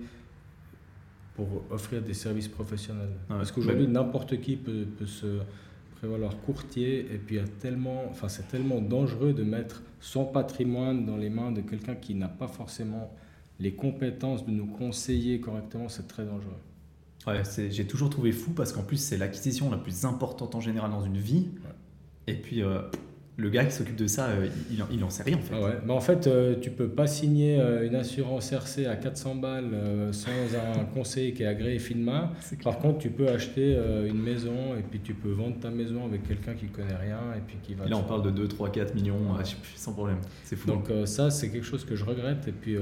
[1.35, 3.09] pour offrir des services professionnels.
[3.27, 5.39] Parce qu'aujourd'hui, n'importe qui peut, peut, se
[5.97, 11.29] prévaloir courtier et puis tellement, enfin, c'est tellement dangereux de mettre son patrimoine dans les
[11.29, 13.13] mains de quelqu'un qui n'a pas forcément
[13.59, 16.59] les compétences de nous conseiller correctement, c'est très dangereux.
[17.27, 20.91] Ouais, j'ai toujours trouvé fou parce qu'en plus, c'est l'acquisition la plus importante en général
[20.91, 21.47] dans une vie.
[22.27, 22.79] Et puis, euh,
[23.37, 25.53] le gars qui s'occupe de ça, euh, il, il, en sait rien en fait.
[25.55, 29.35] Ah Mais en fait, euh, tu peux pas signer euh, une assurance RC à 400
[29.35, 29.75] balles
[30.11, 32.31] sans un conseiller qui est agréé FINMA.
[32.63, 36.27] Par contre, tu peux acheter une maison et puis tu peux vendre ta maison avec
[36.27, 37.85] quelqu'un qui connaît rien et puis qui va.
[37.85, 39.19] là, on parle de 2, 3, 4 millions,
[39.75, 40.17] sans problème.
[40.43, 40.67] C'est fou.
[40.67, 42.77] Donc ça, c'est quelque chose que je regrette et puis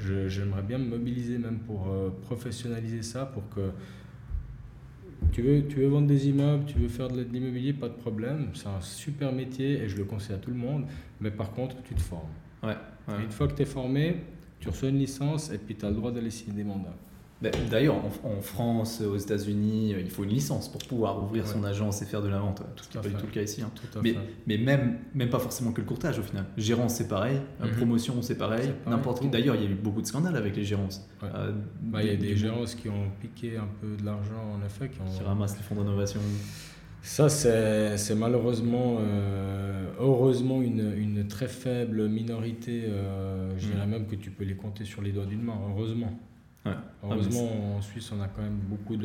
[0.00, 1.88] j'aimerais bien me mobiliser même pour
[2.22, 3.70] professionnaliser ça pour que
[5.32, 8.50] tu veux, tu veux vendre des immeubles, tu veux faire de l'immobilier, pas de problème.
[8.54, 10.86] C'est un super métier et je le conseille à tout le monde.
[11.20, 12.28] Mais par contre, tu te formes.
[12.62, 12.76] Ouais,
[13.08, 14.22] Une fois que tu es formé,
[14.60, 16.96] tu reçois une licence et puis tu as le droit d'aller signer des mandats.
[17.42, 22.00] Ben, d'ailleurs, en, France, aux États-Unis, il faut une licence pour pouvoir ouvrir son agence
[22.00, 22.62] et faire de la vente.
[22.74, 23.60] Tout ce qui n'est pas du tout le cas ici.
[23.60, 23.70] Hein.
[24.02, 24.14] Mais,
[24.46, 26.46] mais, même, même pas forcément que le courtage au final.
[26.56, 27.38] Gérance, c'est pareil.
[27.60, 27.72] Mhm.
[27.72, 28.72] Promotion, c'est pareil.
[28.86, 29.28] N'importe qui.
[29.28, 31.06] D'ailleurs, il y a eu beaucoup de scandales avec les gérances.
[31.22, 34.64] Euh, bah, il y a des gérances qui ont piqué un peu de l'argent, en
[34.64, 34.88] effet.
[34.88, 36.20] Qui, qui ramassent les fonds d'innovation.
[37.02, 42.84] Ça, c'est malheureusement, euh, heureusement, une, une, très faible minorité.
[42.86, 43.92] Euh, je dirais mhm.
[43.92, 46.18] même que tu peux les compter sur les doigts d'une main, heureusement.
[47.02, 48.96] Heureusement, en Suisse, on a quand même beaucoup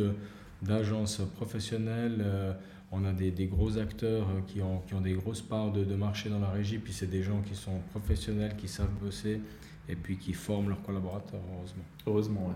[0.61, 2.21] d'agences professionnelles.
[2.25, 2.53] Euh,
[2.91, 5.83] on a des, des, gros acteurs euh, qui ont, qui ont des grosses parts de,
[5.83, 6.77] de, marché dans la régie.
[6.77, 9.41] Puis c'est des gens qui sont professionnels, qui savent bosser
[9.87, 11.83] et puis qui forment leurs collaborateurs, heureusement.
[12.05, 12.53] Heureusement,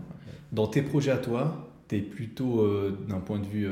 [0.52, 3.68] Dans tes projets à toi, tu es plutôt, euh, d'un point de vue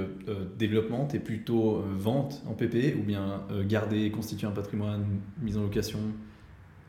[0.58, 5.06] développement, tu es plutôt vente en PP ou bien garder, constituer un patrimoine,
[5.41, 6.00] mise en location?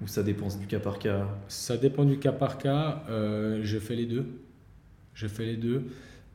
[0.04, 3.02] Ou ça dépend du cas par cas Ça dépend du cas par cas.
[3.08, 4.26] Euh, je fais les deux.
[5.14, 5.84] Je fais les deux.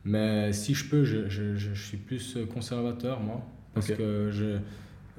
[0.04, 3.46] Mais si je peux, je, je, je suis plus conservateur, moi.
[3.74, 4.58] Parce que je,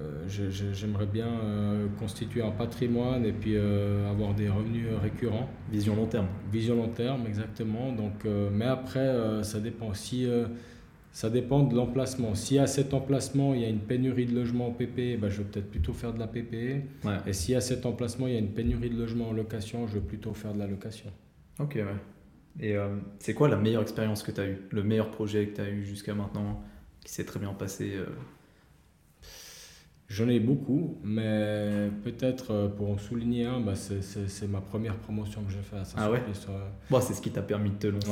[0.02, 5.50] euh, j'aimerais bien euh, constituer un patrimoine et puis euh, avoir des revenus récurrents.
[5.72, 6.28] Vision long terme.
[6.52, 7.92] Vision long terme, exactement.
[7.92, 9.94] Donc, mais après, ça dépend.
[9.94, 10.28] Si,
[11.12, 12.36] Ça dépend de l'emplacement.
[12.36, 15.40] Si à cet emplacement, il y a une pénurie de logements en PP, ben, je
[15.40, 16.86] vais peut-être plutôt faire de la PP.
[17.04, 17.18] Ouais.
[17.28, 19.96] Et si à cet emplacement, il y a une pénurie de logements en location, je
[19.96, 21.12] vais plutôt faire de la location.
[21.60, 21.86] Ok, ouais.
[22.60, 24.62] Et euh, c'est quoi la meilleure expérience que tu as eue?
[24.72, 26.64] Le meilleur projet que tu as eu jusqu'à maintenant
[27.04, 28.06] qui s'est très bien passé euh
[30.12, 34.60] J'en ai beaucoup, mais peut-être euh, pour en souligner un, bah, c'est- c'est c'est ma
[34.60, 36.20] première promotion que j'ai faite à Ah ouais.
[36.90, 38.10] Bon, c'est ce qui t'a permis de te lancer,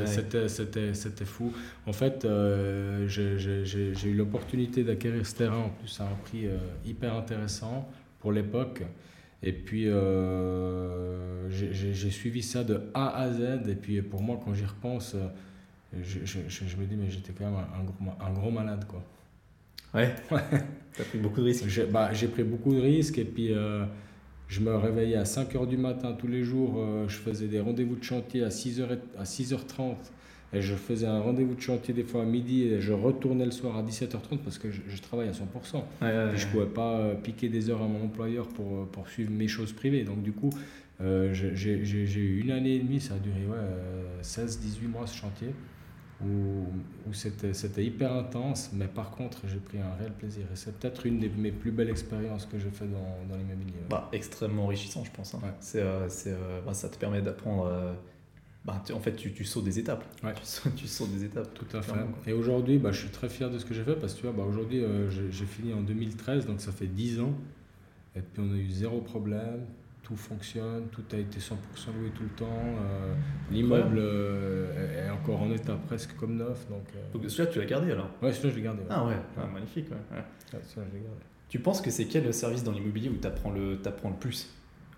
[0.00, 0.06] Ouais.
[0.48, 1.50] C'était, fou.
[1.86, 6.58] En fait, euh, j'ai, eu l'opportunité d'acquérir ce terrain en plus à un prix euh,
[6.84, 7.88] hyper intéressant
[8.20, 8.82] pour l'époque.
[9.42, 13.66] Et puis, euh, j'ai, suivi ça de A à Z.
[13.68, 15.28] Et puis, pour moi, quand j'y repense, euh,
[16.02, 18.84] je, je- je- me dis, mais j'étais quand même un, un gros, un gros malade,
[18.86, 19.02] quoi.
[19.94, 20.14] Ouais.
[20.30, 21.64] T'as pris beaucoup de risques.
[21.68, 23.84] J'ai bah, pris beaucoup de risques et puis euh,
[24.48, 26.74] je me réveillais à 5h du matin tous les jours.
[26.78, 29.94] euh, je faisais des rendez-vous de chantier à 6h, et- à 6h30
[30.54, 33.50] et je faisais un rendez-vous de chantier des fois à midi et je retournais le
[33.50, 35.76] soir à 17h30 parce que je, je travaille à 100%.
[36.02, 39.30] Ouais, je ne pouvais pas euh, piquer des heures à mon employeur pour, pour suivre
[39.30, 40.04] mes choses privées.
[40.04, 40.50] Donc du coup,
[41.00, 43.56] euh, j'ai- eu une année et demie, ça a duré ouais,
[44.22, 45.48] 16-18 mois ce chantier,
[46.24, 46.66] où,
[47.08, 50.44] où c'était hyper intense, mais par contre j'ai pris un réel plaisir.
[50.52, 53.74] Et c'est peut-être une des mes plus belles expériences que j'ai fait dans, dans l'immobilier.
[53.78, 53.86] ouais.
[53.88, 55.34] Bah, extrêmement enrichissant, je pense.
[55.34, 55.40] hein.
[55.42, 55.52] Ouais.
[55.60, 57.66] C'est, euh, euh, bah, ça te permet d'apprendre.
[57.66, 57.92] euh,
[58.64, 60.04] bah, en fait, tu, tu sautes des étapes.
[60.24, 60.34] Ouais.
[60.34, 61.54] Tu, sautes, tu sautes des étapes.
[61.54, 61.92] Tout à fait.
[61.92, 62.08] Quoi.
[62.26, 64.26] Et aujourd'hui, bah, je suis très fier de ce que j'ai fait parce que tu
[64.26, 67.32] vois, bah, aujourd'hui, euh, j'ai fini en 2013, donc ça fait 10 ans.
[68.16, 69.60] Et puis on a eu zéro problème,
[70.08, 71.52] tout fonctionne, tout a été 100%
[72.00, 72.46] loué tout le temps.
[72.50, 73.14] euh,
[73.52, 76.66] L'immeuble euh, est encore en état presque comme neuf.
[76.70, 78.08] Donc, euh, Donc, celui-là, tu l'as gardé alors?
[78.22, 78.80] Ouais, celui-là, je l'ai gardé.
[78.80, 78.86] ouais.
[78.90, 79.90] Ah ouais, ah, magnifique.
[79.90, 80.16] Ouais, ouais.
[80.18, 81.20] Ouais, celui-là, je l'ai gardé.
[81.50, 84.48] Tu penses que c'est quel service dans l'immobilier où tu apprends le, t'apprends le plus?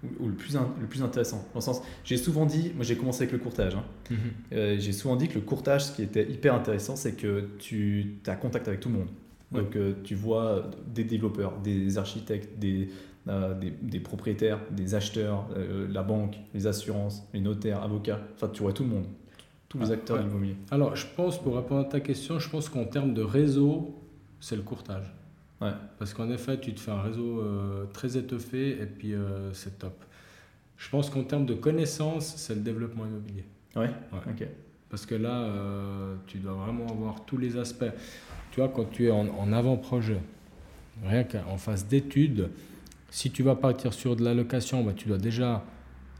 [0.04, 1.38] Ou, ou le, plus in- le plus intéressant?
[1.52, 3.84] Dans le sens, j'ai souvent dit, moi j'ai commencé avec le courtage, hein.
[4.52, 8.14] Euh, j'ai souvent dit que le courtage, ce qui était hyper intéressant, c'est que tu
[8.26, 9.08] as contact avec tout le monde.
[9.52, 12.88] Donc tu vois des développeurs, des architectes, des,
[13.28, 18.48] euh, des, des propriétaires, des acheteurs, euh, la banque, les assurances, les notaires, avocats, enfin
[18.52, 19.06] tu vois tout le monde,
[19.68, 20.22] tous les Ah, acteurs ouais.
[20.22, 20.56] de l'immobilier.
[20.70, 23.94] Alors, je pense, pour répondre à ta question, je pense qu'en termes de réseau,
[24.40, 25.12] c'est le courtage.
[25.60, 25.72] Ouais.
[25.98, 29.12] Parce qu'en effet, tu te fais un réseau euh, très étoffé et puis
[29.52, 30.02] c'est top.
[30.78, 33.44] Je pense qu'en termes de connaissances, c'est le développement immobilier.
[33.76, 34.18] Ouais, Ouais.
[34.30, 34.46] ok.
[34.88, 35.46] Parce que là,
[36.26, 37.84] tu dois vraiment avoir tous les aspects.
[38.50, 40.20] Tu vois, quand tu es en, en avant-projet,
[41.06, 42.48] rien qu'en phase d'études,
[43.10, 45.64] si tu vas partir sur de la location, bah, tu dois déjà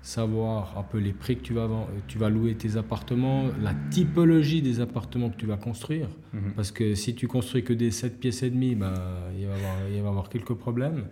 [0.03, 3.75] savoir un peu les prix que tu vas, vend- tu vas louer tes appartements, la
[3.91, 6.09] typologie des appartements que tu vas construire.
[6.33, 6.53] Mhm.
[6.57, 8.95] Parce que si tu construis que des 7 pièces et demie, bah,
[9.39, 11.05] il, va y avoir, il va avoir quelques problèmes.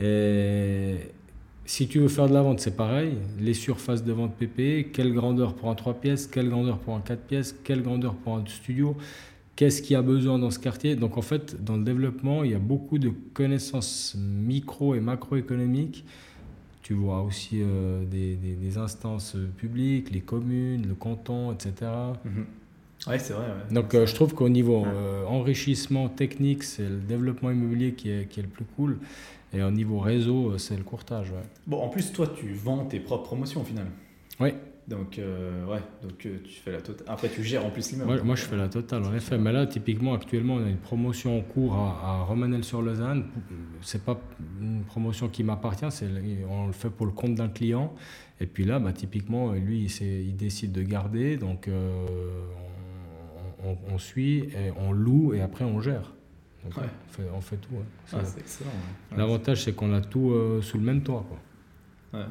[0.00, 0.96] Et
[1.64, 3.16] si tu veux faire de la vente, c'est pareil.
[3.38, 7.00] Les surfaces de vente PP, quelle grandeur pour un 3 pièces, quelle grandeur pour un
[7.00, 8.96] 4 pièces, quelle grandeur pour un studio,
[9.56, 10.96] qu'est-ce qu'il y a besoin dans ce quartier.
[10.96, 16.04] Donc en fait, dans le développement, il y a beaucoup de connaissances micro et macroéconomiques.
[16.82, 21.72] Tu vois aussi euh, des, des- des instances publiques, les communes, le canton, etc.
[22.24, 22.46] Mhm.
[23.08, 23.44] Ouais, c'est vrai.
[23.46, 23.74] ouais.
[23.74, 24.88] Donc euh, je trouve qu'au niveau Ouais.
[24.94, 28.98] euh, enrichissement technique, c'est le développement immobilier qui est, qui est le plus cool.
[29.52, 31.30] Et au niveau réseau, c'est le courtage.
[31.30, 31.42] ouais.
[31.66, 33.86] Bon, en plus, toi, tu vends tes propres promotions au final.
[34.40, 34.50] Oui.
[34.88, 37.06] Donc, euh, ouais, donc euh, tu fais la totale.
[37.10, 38.08] Après, tu gères en plus l'immeuble.
[38.12, 39.36] Moi, moi, je fais la totale, en effet.
[39.36, 43.24] Mais là, typiquement, actuellement, on a une promotion en cours à, à Romanel-sur-Lausanne.
[43.82, 44.20] C'est pas
[44.60, 45.86] une promotion qui m'appartient,
[46.48, 47.94] on le fait pour le compte d'un client.
[48.40, 51.36] Et puis là, bah, typiquement, lui, il, il décide de garder.
[51.36, 52.04] Donc, euh,
[53.64, 56.12] on, on- on suit, et on loue et après, on gère.
[56.64, 56.82] Donc, Ouais.
[57.08, 57.74] on, fait, on fait tout.
[57.74, 57.82] ouais.
[58.12, 59.16] Ah.
[59.16, 61.24] L'avantage, c'est qu'on a tout euh, sous le même toit.
[61.28, 61.38] Quoi.
[62.14, 62.24] Ouais.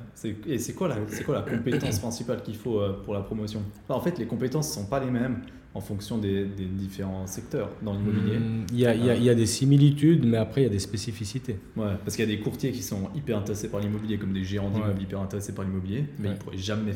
[0.48, 3.62] Et c'est quoi, la, c'est quoi la compétence principale qu'il faut euh, pour la promotion?
[3.84, 5.42] Enfin, En fait, les compétences ne sont pas les mêmes
[5.74, 8.38] en fonction des, des différents secteurs dans l'immobilier.
[8.38, 10.64] Hum, Il y, a, il y a- il y a des similitudes, mais après, il
[10.64, 11.60] y a des spécificités.
[11.76, 14.44] Ouais, parce qu'il y a des courtiers qui sont hyper intéressés par l'immobilier, comme des
[14.46, 15.04] gérants d'immeubles Ouais.
[15.04, 16.94] hyper intéressés par l'immobilier, mais ils ne pourraient jamais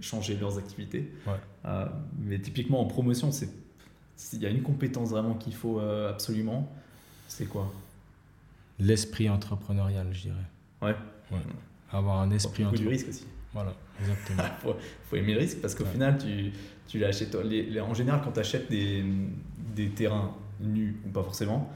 [0.00, 1.10] changer leurs activités.
[1.66, 1.86] Euh,
[2.20, 6.70] mais typiquement en promotion, s'il y a une compétence vraiment qu'il faut euh, absolument,
[7.26, 7.70] c'est quoi?
[8.78, 10.36] L'esprit entrepreneurial, je dirais.
[10.80, 10.94] Ouais.
[11.92, 13.26] Avoir un esprit du risque aussi.
[13.52, 14.42] Voilà, exactement.
[14.62, 14.74] faut,
[15.08, 15.90] faut aimer le risque parce qu'au Ouais.
[15.90, 16.52] final, tu,
[16.86, 17.34] tu l'achètes.
[17.34, 19.02] en général, quand tu achètes des,
[19.74, 21.68] des terrains nus ou pas forcément,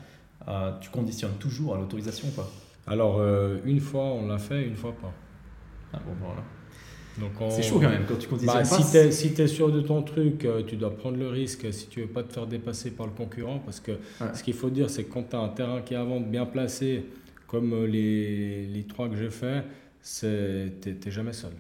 [0.47, 2.49] euh, tu conditionnes toujours à l'autorisation ou pas
[2.87, 5.13] Alors, euh, une fois, on l'a fait, une fois pas.
[5.93, 6.43] Ah, bon, voilà.
[7.41, 8.83] On- C'est chaud quand même quand tu conditionnes Bah, pas.
[8.83, 11.73] si tu es, si t'es sûr de ton truc, euh, tu dois prendre le risque
[11.73, 13.61] si tu veux pas te faire dépasser par le concurrent.
[13.61, 13.93] Parce que
[14.35, 16.27] ce qu'il faut dire, c'est que quand tu as un terrain qui est à vendre
[16.27, 17.05] bien placé,
[17.47, 19.63] comme les, les trois que j'ai fait,
[20.05, 21.53] tu n'es jamais seul.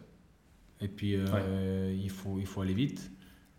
[0.81, 3.11] Et puis, euh, il, faut, il faut aller vite.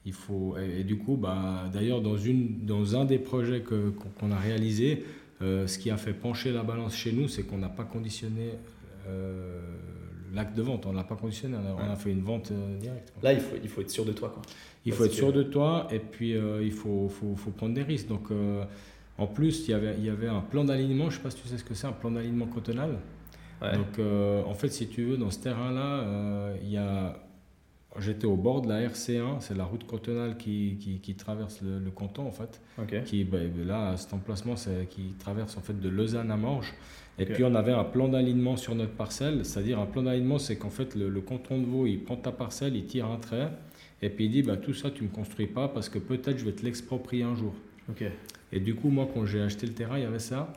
[0.06, 4.32] Il faut, et, du coup, bah, d'ailleurs, dans, une, dans un des projets que, qu'on
[4.32, 5.04] a réalisé,
[5.42, 8.52] euh, ce qui a fait pencher la balance chez nous, c'est qu'on n'a pas conditionné
[9.08, 9.60] euh,
[10.34, 10.86] l'acte de vente.
[10.86, 13.12] On ne l'a pas conditionné, on a, fait une vente euh, directe.
[13.22, 14.30] Là, il faut, il faut être sûr de toi.
[14.30, 14.42] Quoi.
[14.86, 18.08] Il faut être sûr de toi et puis il faut, faut, faut, prendre des risques.
[18.08, 18.30] Donc,
[19.18, 21.10] en plus, il y, avait, il y avait un plan d'alignement.
[21.10, 22.46] Je ne sais pas si tu sais ce que c'est, un plan d'alignement
[23.62, 27.18] Donc, en fait, si tu veux, dans ce terrain-là, il y a
[27.98, 31.80] J'étais au bord de la RC1, c'est la route cantonale qui, qui, qui traverse le,
[31.80, 32.60] le, canton en fait.
[33.06, 36.74] Qui, bah, là, cet emplacement, c'est qui traverse en fait de Lausanne à Morges.
[37.18, 40.58] Et puis on avait un plan d'alignement sur notre parcelle, c'est-à-dire un plan d'alignement, c'est
[40.58, 43.50] qu'en fait le, canton de Vaud, il prend ta parcelle, il tire un trait,
[44.02, 46.44] et puis il dit bah, tout ça tu me construis pas parce que peut-être je
[46.44, 47.54] vais te l'exproprier un jour.
[48.52, 50.52] Et du coup, moi quand j'ai acheté le terrain, il y avait ça.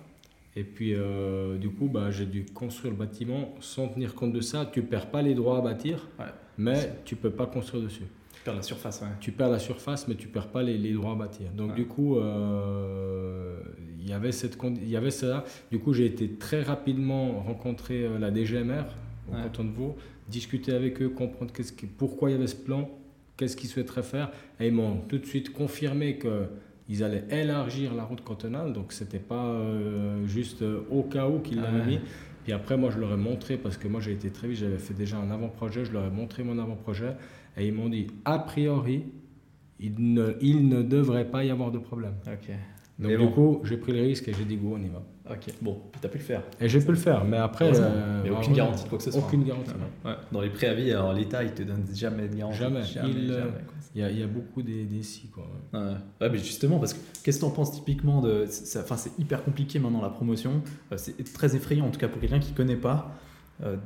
[0.58, 4.40] Et puis, euh, du coup, bah, j'ai dû construire le bâtiment sans tenir compte de
[4.40, 4.68] ça.
[4.72, 6.08] Tu perds pas les droits à bâtir,
[6.56, 8.02] mais tu peux pas construire dessus.
[8.32, 11.12] Tu perds la surface, Tu perds la surface, mais tu perds pas les, les droits
[11.12, 11.52] à bâtir.
[11.52, 13.60] Donc, du coup, euh,
[14.00, 15.44] il y avait cette, il y avait ça.
[15.70, 18.82] Du coup, j'ai été très rapidement rencontrer euh, la DGMR
[19.28, 19.96] au canton de Vaud,
[20.28, 22.90] discuter avec eux, comprendre qu'est-ce qui, pourquoi il y avait ce plan,
[23.36, 24.32] qu'est-ce qu'ils souhaiteraient faire.
[24.58, 26.48] Et ils m'ont tout de suite confirmé que
[26.88, 31.40] ils allaient élargir la route cantonale, donc c'était pas euh, juste euh, au cas où
[31.40, 32.00] qu'ils l'avaient mis.
[32.44, 34.78] Puis après, moi, je leur ai montré, parce que moi, j'ai été très vite, j'avais
[34.78, 37.14] fait déjà un avant-projet, je leur ai montré mon avant-projet,
[37.58, 39.04] et ils m'ont dit, a priori,
[39.80, 42.14] il ne, il ne devrait pas y avoir de problème.
[42.98, 45.02] Donc, du coup, j'ai pris le risque et j'ai dit, go, on y va.
[45.30, 46.42] Ok, bon, tu as pu le faire.
[46.60, 47.70] Et j'ai pu le faire, mais après.
[47.78, 49.20] Euh, mais aucune garantie de quoi que ce soit.
[49.20, 49.72] Aucune garantie.
[50.32, 52.58] Dans les préavis, alors l'État, il te donne jamais de garantie.
[52.58, 52.80] Jamais.
[53.04, 53.34] il,
[53.94, 55.46] il, y a, il y, a, beaucoup des, des si, quoi.
[55.72, 56.30] Ouais.
[56.30, 58.46] mais justement, parce que qu'est-ce que tu en penses typiquement de.
[58.78, 60.62] Enfin, c'est hyper compliqué maintenant la promotion.
[60.92, 63.14] Euh, c'est très effrayant, en tout cas pour quelqu'un qui ne connaît pas,
[63.62, 63.76] euh,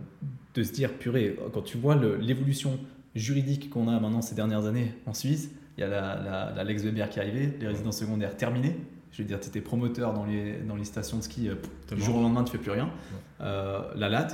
[0.54, 2.78] de se dire, purée, quand tu vois l'évolution
[3.14, 6.84] juridique qu'on a maintenant ces dernières années en Suisse, il y a la, la, Lex
[6.84, 8.76] Weber qui est arrivée, les résidences secondaires terminées
[9.12, 11.54] je veux dire, tu étais promoteur dans les, dans les stations de ski, euh,
[11.94, 12.88] du jour au lendemain, tu fais plus rien.
[13.40, 14.28] Euh, la LAT,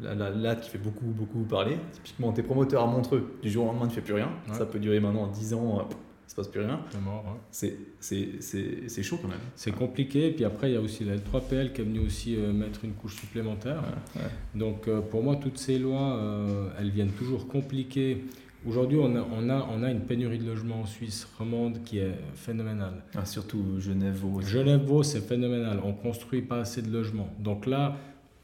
[0.00, 1.76] la, la, qui fait beaucoup, beaucoup parler.
[1.92, 4.30] Typiquement, tu es promoteur à Montreux, du jour au lendemain, tu fais plus rien.
[4.52, 5.82] Ça peut durer maintenant 10 ans, euh,
[6.26, 6.80] il se passe plus rien.
[7.50, 9.38] C'est C'est chaud quand même.
[9.54, 10.30] C'est compliqué.
[10.30, 13.16] Puis après, il y a aussi la L3PL qui est venue aussi mettre une couche
[13.16, 13.82] supplémentaire.
[14.54, 16.18] Donc, pour moi, toutes ces lois,
[16.78, 18.24] elles viennent toujours compliquer
[18.64, 21.98] Aujourd'hui, on a, on, a, on a une pénurie de logements en Suisse romande qui
[21.98, 23.02] est phénoménale.
[23.12, 24.40] Ah, surtout Genève-Vaud.
[24.40, 25.80] Genève-Vaud, c'est phénoménal.
[25.82, 27.28] On ne construit pas assez de logements.
[27.40, 27.96] Donc là,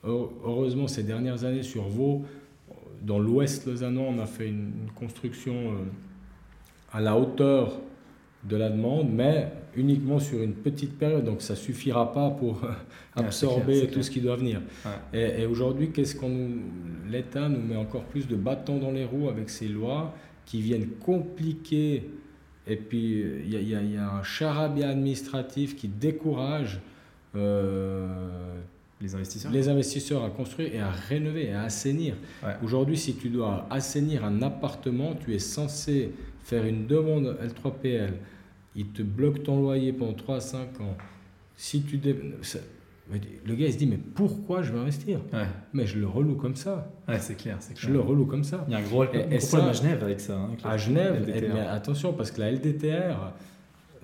[0.03, 2.25] heureusement, ces dernières années sur Vaud,
[3.03, 5.77] dans l'ouest lausannois, on a fait une, construction euh,
[6.93, 7.79] à la hauteur
[8.45, 11.25] de la demande, mais uniquement sur une petite période.
[11.25, 12.63] Donc ça suffira pas pour
[13.17, 14.61] absorber tout ce qui doit venir.
[15.13, 16.49] Et, aujourd'hui, qu'est-ce qu'on
[17.11, 20.15] l'État nous met encore plus de bâtons dans les roues avec ces lois
[20.47, 22.11] qui viennent compliquer.
[22.67, 26.81] Et puis il y, a un charabia administratif qui décourage.
[27.35, 28.07] Euh,
[29.01, 32.17] les investisseurs Les investisseurs à construire et à rénover et à assainir.
[32.65, 36.11] Aujourd'hui, si tu dois assainir un appartement, tu es censé
[36.49, 38.13] faire une demande L3PL,
[38.75, 40.97] il te bloque ton loyer pendant 3 à 5 ans.
[41.57, 42.01] Si tu
[43.45, 45.21] le gars il se dit mais pourquoi je vais investir?
[45.73, 46.91] Mais je le reloue comme ça.
[47.07, 48.65] Ouais, c'est clair, c'est Je le reloue comme ça.
[48.67, 50.37] Il y a un gros, et, problème à Genève avec ça.
[50.37, 53.33] Hein, à Genève, mais attention parce que la LDTR,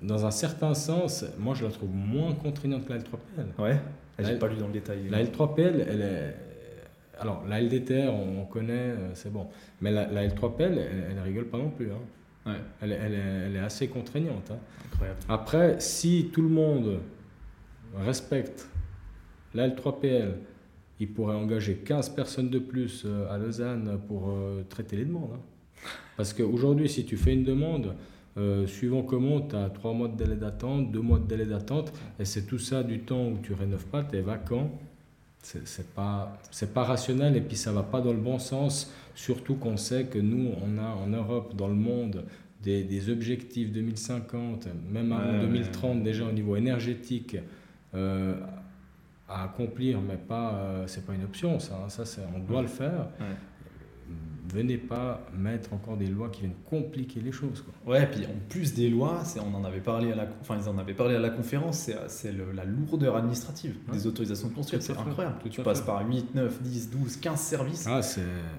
[0.03, 3.59] dans un certain sens, moi je la trouve moins contraignante que la L3PL.
[3.59, 3.79] Ouais.
[4.19, 5.09] J'ai pas lu dans le détail.
[5.09, 6.35] La L3PL, elle est
[7.19, 9.47] alors la LDTR, on, connaît, euh, c'est bon.
[9.79, 11.89] Mais la, L3PL, elle, elle, rigole pas non plus.
[11.89, 12.01] Hein.
[12.81, 14.51] Elle, est, assez contraignante.
[14.51, 15.05] Hein.
[15.27, 16.99] Après, si tout le monde
[17.95, 18.69] respecte
[19.53, 20.33] la L3PL,
[20.99, 25.31] il pourrait engager 15 personnes de plus euh, à Lausanne pour euh, traiter les demandes.
[25.33, 25.39] Hein.
[26.17, 27.95] Parce qu'aujourd'hui, si tu fais une demande,
[28.37, 31.91] euh, suivant comment, tu as 3 mois de délai d'attente, 2 mois de délai d'attente,
[32.19, 34.71] et c'est tout ça du temps où tu rénoves pas, tu es vacant.
[35.45, 36.39] C'est pas,
[36.73, 40.19] pas rationnel et puis ça va pas dans le bon sens Surtout qu'on sait que
[40.19, 42.25] nous, on a en Europe, dans le monde,
[42.61, 47.37] des, des objectifs 2050, même en 2030 déjà au niveau énergétique,
[47.93, 48.35] euh,
[49.29, 51.89] à accomplir, mais pas, euh, c'est pas une option, ça, hein.
[51.89, 53.07] ça on doit le faire
[54.53, 57.61] venez pas mettre encore des lois qui viennent compliquer les choses.
[57.61, 57.93] Quoi.
[57.93, 60.77] Ouais, puis en plus des lois, on en avait parlé à la, enfin ils en
[60.77, 65.37] avaient parlé à la conférence, c'est la lourdeur administrative des autorisations de construire, c'est incroyable.
[65.49, 68.01] tu passes par 8, 9, 10, 12, 15 services ah,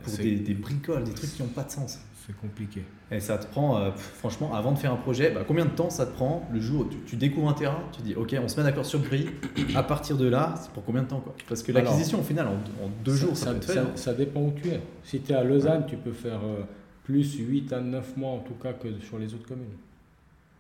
[0.03, 2.83] pour des, des, bricoles, des trucs qui n'ont pas de sens c'est compliqué.
[3.11, 5.91] Et ça te prend, euh, franchement, avant de faire un projet, bah, combien de temps
[5.91, 8.57] ça te prend le jour où tu, découvres un terrain, tu dis ok, on se
[8.59, 9.29] met d'accord sur le prix,
[9.77, 11.35] à partir de là, c'est pour combien de temps quoi?
[11.49, 14.81] Parce que l'acquisition, au final, en, deux jours, ça, ça, ça, dépend où tu es.
[15.05, 16.62] Si tu es à Lausanne, tu peux faire euh,
[17.05, 19.77] plus 8 à 9 mois en tout cas que sur les autres communes.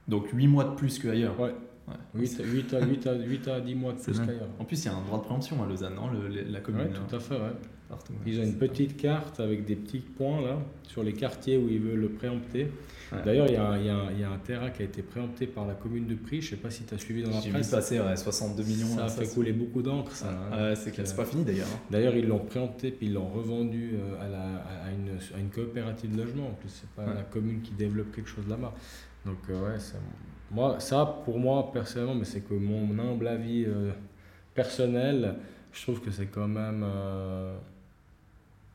[0.06, 1.38] Donc 8 mois de plus qu'ailleurs.
[1.40, 1.54] Ouais.
[2.14, 4.48] 8, 8, à, 8, à, 8 à 10 mois de plus qu'ailleurs.
[4.60, 6.88] En plus, il y a un droit de préemption à Lausanne, non le, la commune.
[6.90, 7.34] Oui, tout à fait.
[7.34, 7.52] Ouais.
[7.88, 11.68] Partout, Ils ont une petite carte avec des petits points là sur les quartiers où
[11.68, 12.68] ils veulent le préempter.
[13.24, 15.74] D'ailleurs, il y, a, y, y, a un terrain qui a été préempté par la
[15.74, 16.40] commune de Prix.
[16.40, 17.52] Je ne sais pas si tu as suivi dans la presse.
[17.52, 18.96] J'ai vu passer 62 millions.
[18.96, 20.28] Ça a fait couler beaucoup d'encre, ça.
[20.52, 20.74] Hein.
[20.74, 21.68] c'est pas fini d'ailleurs.
[21.72, 21.80] Hein.
[21.90, 24.42] D'ailleurs, ils l'ont préempté puis ils l'ont revendu euh, à, la,
[24.86, 26.48] à, une, à, une, coopérative de logement.
[26.48, 28.74] En plus, c'est pas la commune qui développe quelque chose là-bas.
[29.24, 29.78] Donc, euh, ouais,
[30.50, 33.92] moi, ça, pour moi, personnellement, mais c'est que mon humble avis euh,
[34.54, 35.36] personnel,
[35.72, 36.84] je trouve que c'est quand même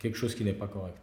[0.02, 0.98] quelque chose qui n'est pas correct.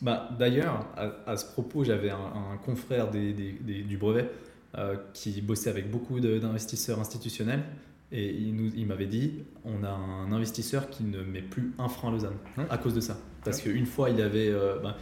[0.00, 0.86] Bah, D'ailleurs,
[1.26, 4.30] à, ce propos, j'avais un, confrère des, des, du brevet
[4.76, 7.62] euh, qui bossait avec beaucoup d'investisseurs institutionnels
[8.10, 9.34] et il, nous, il m'avait dit
[9.64, 12.36] on a un investisseur qui ne met plus un franc à Lausanne
[12.70, 13.18] à cause de ça.
[13.44, 14.48] Parce qu'une fois, il avait.
[14.48, 14.96] Euh, bah,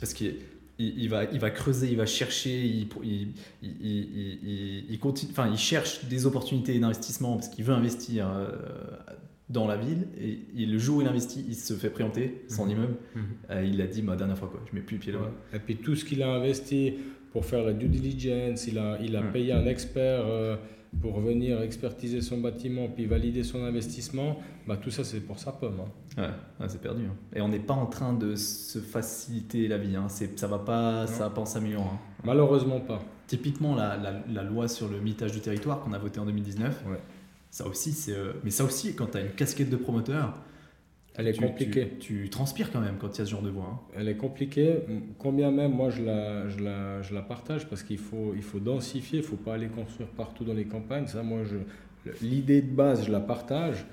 [0.00, 0.36] parce qu'il
[0.78, 3.32] il, va, il va creuser, il va chercher, il, il,
[3.62, 8.48] il, il continue, enfin, il cherche des opportunités d'investissement parce qu'il veut investir euh,
[9.52, 12.70] dans la ville et, le jour où il investit, il se fait préempter son mhm.
[12.70, 12.96] immeuble.
[13.14, 13.22] Mhm.
[13.50, 15.30] Euh, il a dit ma dernière fois quoi, je mets plus pied là-bas.
[15.54, 16.94] Et puis tout ce qu'il a investi
[17.32, 20.56] pour faire la due diligence, il a, il a payé un expert euh,
[21.00, 25.52] pour venir expertiser son bâtiment puis valider son investissement, bah, tout ça c'est pour sa
[25.52, 25.80] pomme.
[26.16, 26.30] Hein.
[26.60, 27.04] Ouais, c'est perdu.
[27.04, 27.16] Hein.
[27.34, 29.96] Et on n'est pas en train de se faciliter la vie.
[29.96, 30.08] Hein.
[30.08, 31.92] Ça va pas, ça va pas en s'améliorant.
[31.94, 32.20] Hein.
[32.24, 33.02] Malheureusement pas.
[33.26, 36.84] Typiquement la, la, la, loi sur le mitage du territoire qu'on a voté en 2019.
[36.86, 36.98] Ouais
[37.52, 38.14] ça aussi, c'est.
[38.14, 40.38] Euh, mais ça aussi, quand tu as une casquette de promoteur,
[41.14, 41.98] elle est compliquée.
[42.00, 43.68] Tu, transpires quand même quand il y a ce genre de voix.
[43.74, 43.80] Hein.
[43.94, 44.78] Elle est compliquée.
[45.18, 48.58] Combien même, moi, je la, je la, je la partage parce qu'il faut, il faut
[48.58, 51.06] densifier, il ne faut pas aller construire partout dans les campagnes.
[51.06, 51.58] Ça, moi, je,
[52.22, 53.84] l'idée de base, je la partage.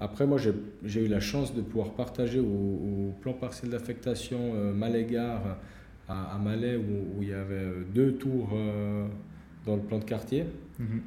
[0.00, 0.38] Après, moi,
[0.82, 5.58] j'ai eu la chance de pouvoir partager au, plan partiel d'affectation euh, Malais-Gare
[6.08, 9.06] à, à, Malais, où, il y avait deux tours euh,
[9.64, 10.46] dans le plan de quartier.
[10.80, 11.02] Mhm.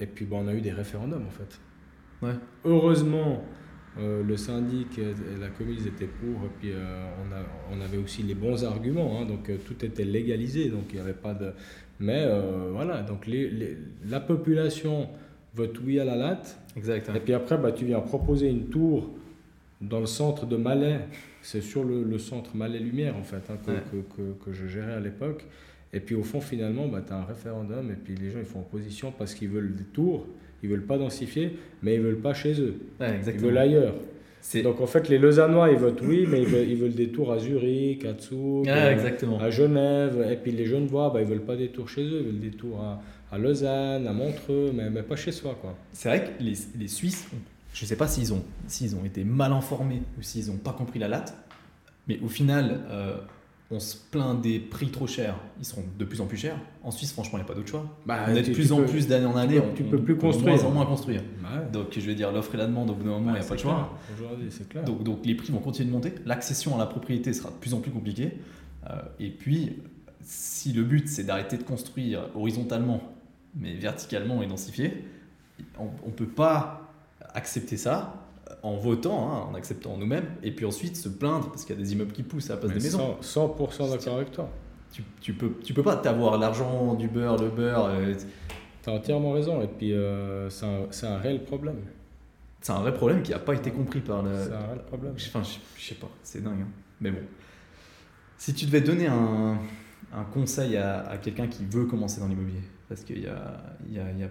[0.00, 1.60] Et puis bon, on a eu des référendums en fait.
[2.22, 2.34] Ouais.
[2.64, 3.44] Heureusement,
[3.98, 7.96] euh, le syndic et la commune étaient pour, et puis euh, on, a, on, avait
[7.96, 11.34] aussi les bons arguments, hein, donc euh, tout était légalisé, donc il n'y avait pas
[11.34, 11.52] de.
[11.98, 12.26] Mais
[12.72, 13.76] voilà, donc les, les,
[14.08, 15.08] la population
[15.54, 16.58] vote oui à la latte.
[16.74, 17.14] Exactement.
[17.14, 19.10] Et puis après, bah, tu viens proposer une tour
[19.82, 21.00] dans le centre de Malais,
[21.42, 24.94] c'est sur le, le, centre Malais-Lumière en fait, hein, que, que, que, que, je gérais
[24.94, 25.44] à l'époque.
[25.92, 28.44] Et puis au fond, finalement, bah, tu as un référendum et puis les gens ils
[28.44, 30.26] font opposition parce qu'ils veulent des tours,
[30.62, 32.74] ils veulent pas densifier, mais ils veulent pas chez eux.
[33.00, 33.94] ils veulent ailleurs.
[34.62, 38.04] Donc en fait, les Lausannois ils votent oui, mais ils veulent, des tours à Zurich,
[38.04, 40.26] à Zug, à Genève.
[40.30, 42.50] Et puis les Genevois, bah, ils veulent pas des tours chez eux, ils veulent des
[42.50, 45.56] tours à, à Lausanne, à Montreux, mais, mais pas chez soi.
[45.92, 47.28] C'est vrai que les, les Suisses,
[47.74, 48.42] je sais pas s'ils ont,
[49.00, 51.34] ont été mal informés ou s'ils n'ont pas compris la latte,
[52.08, 53.18] mais au final, euh,
[53.72, 56.56] on se plaint des prix trop chers, ils seront de plus en plus chers.
[56.82, 57.86] En Suisse, franchement, il n'y a pas d'autre choix.
[58.04, 60.56] Bah, on est de plus en plus d'année en année, tu peux, peux plus construire.
[60.56, 61.22] De moins en moins construire.
[61.40, 63.44] Bah donc, je vais dire, l'offre et la demande, au bout d'un moment, il n'y
[63.44, 63.96] a pas de choix.
[64.12, 64.84] Aujourd'hui, c'est clair.
[64.84, 66.14] Donc, donc, les prix vont continuer de monter.
[66.26, 68.38] L'accession à la propriété sera de plus en plus compliquée.
[68.88, 69.78] Euh, et puis,
[70.22, 73.00] si le but, c'est d'arrêter de construire horizontalement,
[73.54, 75.04] mais verticalement et densifié,
[75.78, 76.90] on ne peut pas
[77.34, 78.14] accepter ça
[78.62, 81.82] en votant, hein, en acceptant nous-mêmes, et puis ensuite se plaindre parce qu'il y a
[81.82, 83.16] des immeubles qui poussent à la place des maisons.
[83.22, 84.48] 100%, d'accord avec toi.
[84.92, 87.86] Tu, tu, peux, tu peux pas t'avoir l'argent du beurre, le beurre.
[87.86, 88.14] Euh,
[88.82, 91.76] tu as entièrement raison, et puis euh, c'est un, un, réel problème.
[92.60, 94.30] C'est un vrai problème qui n'a pas été compris par le.
[94.44, 95.14] C'est un réel problème.
[95.14, 96.62] Enfin, je, sais pas, c'est dingue.
[96.62, 96.68] Hein.
[97.00, 97.20] Mais bon.
[98.36, 99.58] Si tu devais donner un,
[100.12, 103.98] un conseil à, à quelqu'un qui veut commencer dans l'immobilier, parce qu'il y a, y,
[103.98, 104.28] a, y a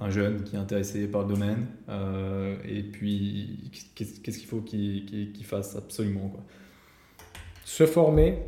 [0.00, 5.44] un, jeune qui est intéressé par le domaine euh, et puis qu'est-ce qu'il faut qu'il
[5.44, 6.44] fasse absolument quoi.
[7.64, 8.38] Se former,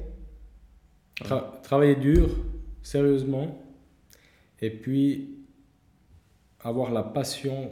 [1.62, 2.28] travailler dur,
[2.82, 3.62] sérieusement,
[4.60, 5.38] et puis
[6.60, 7.70] avoir la passion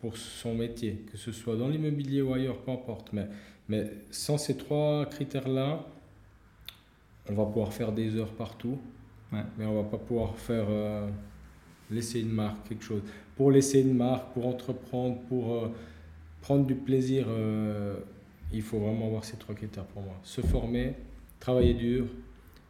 [0.00, 3.12] pour son métier, que ce soit dans l'immobilier ou ailleurs, peu importe.
[3.12, 3.28] Mais,
[3.68, 5.86] mais sans ces trois critères-là,
[7.28, 8.78] on va pouvoir faire des heures partout,
[9.32, 10.66] mais on va pas pouvoir faire...
[10.68, 11.08] Euh,
[11.90, 13.02] laisser une marque, quelque chose.
[13.36, 15.68] Pour laisser une marque, pour entreprendre, pour euh,
[16.40, 17.96] prendre du plaisir, euh,
[18.52, 20.14] il faut vraiment avoir ces trois critères pour moi.
[20.22, 20.94] Se former,
[21.40, 22.06] travailler dur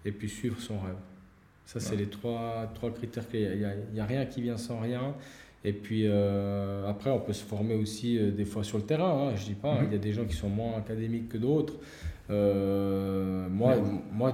[0.04, 0.96] et puis suivre son rêve.
[1.66, 3.24] Ça, c'est les trois, trois critères.
[3.32, 5.14] Il n'y a, y a, rien qui vient sans rien.
[5.64, 9.28] Et puis euh, après, on peut se former aussi des fois sur le terrain.
[9.28, 9.86] Hein, je dis pas, mhm.
[9.86, 11.74] il y a des gens qui sont moins académiques que d'autres.
[12.30, 13.76] Euh, moi,
[14.12, 14.32] moi,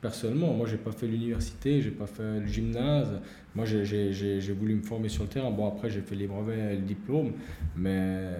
[0.00, 3.20] personnellement, moi, j'ai pas fait l'université, j'ai pas fait le gymnase.
[3.54, 5.50] Moi, j'ai voulu me former sur le terrain.
[5.50, 7.32] Bon, après, j'ai fait les brevets et le diplôme,
[7.76, 8.30] mais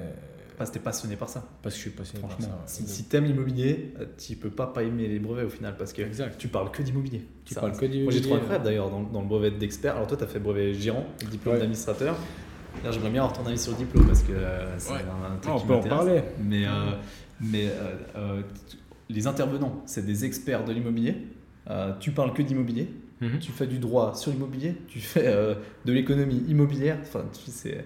[0.61, 1.43] Parce que t'es passionné par ça.
[1.63, 2.37] Parce que je suis passionné par
[2.67, 5.95] si, si t'aimes l'immobilier, euh, tu peux pas pas aimer les brevets au final parce
[5.95, 6.37] que Exact.
[6.37, 7.23] tu parles que d'immobilier.
[7.47, 8.35] Tu Ça, parles que du Moi j'ai immobilier.
[8.37, 9.95] incroyable d'ailleurs dans, dans le brevet d'expert.
[9.97, 11.61] Alors toi tu as fait brevet gérant, diplôme Ouais.
[11.61, 12.15] d'administrateur.
[12.85, 14.99] Là j'aimerais bien avoir ton avis sur le diplôme parce que euh, c'est Ouais.
[14.99, 16.21] un, truc Ah, on peut en parler.
[16.45, 16.91] Mais, euh,
[17.41, 18.43] mais euh, euh,
[19.09, 21.17] les intervenants, c'est des experts de l'immobilier.
[21.71, 22.87] Euh, tu parles que d'immobilier.
[23.23, 23.39] Mhm.
[23.39, 24.75] Tu fais du droit sur l'immobilier.
[24.89, 25.55] Tu fais euh,
[25.87, 26.99] de l'économie immobilière.
[27.01, 27.83] Enfin, tu sais.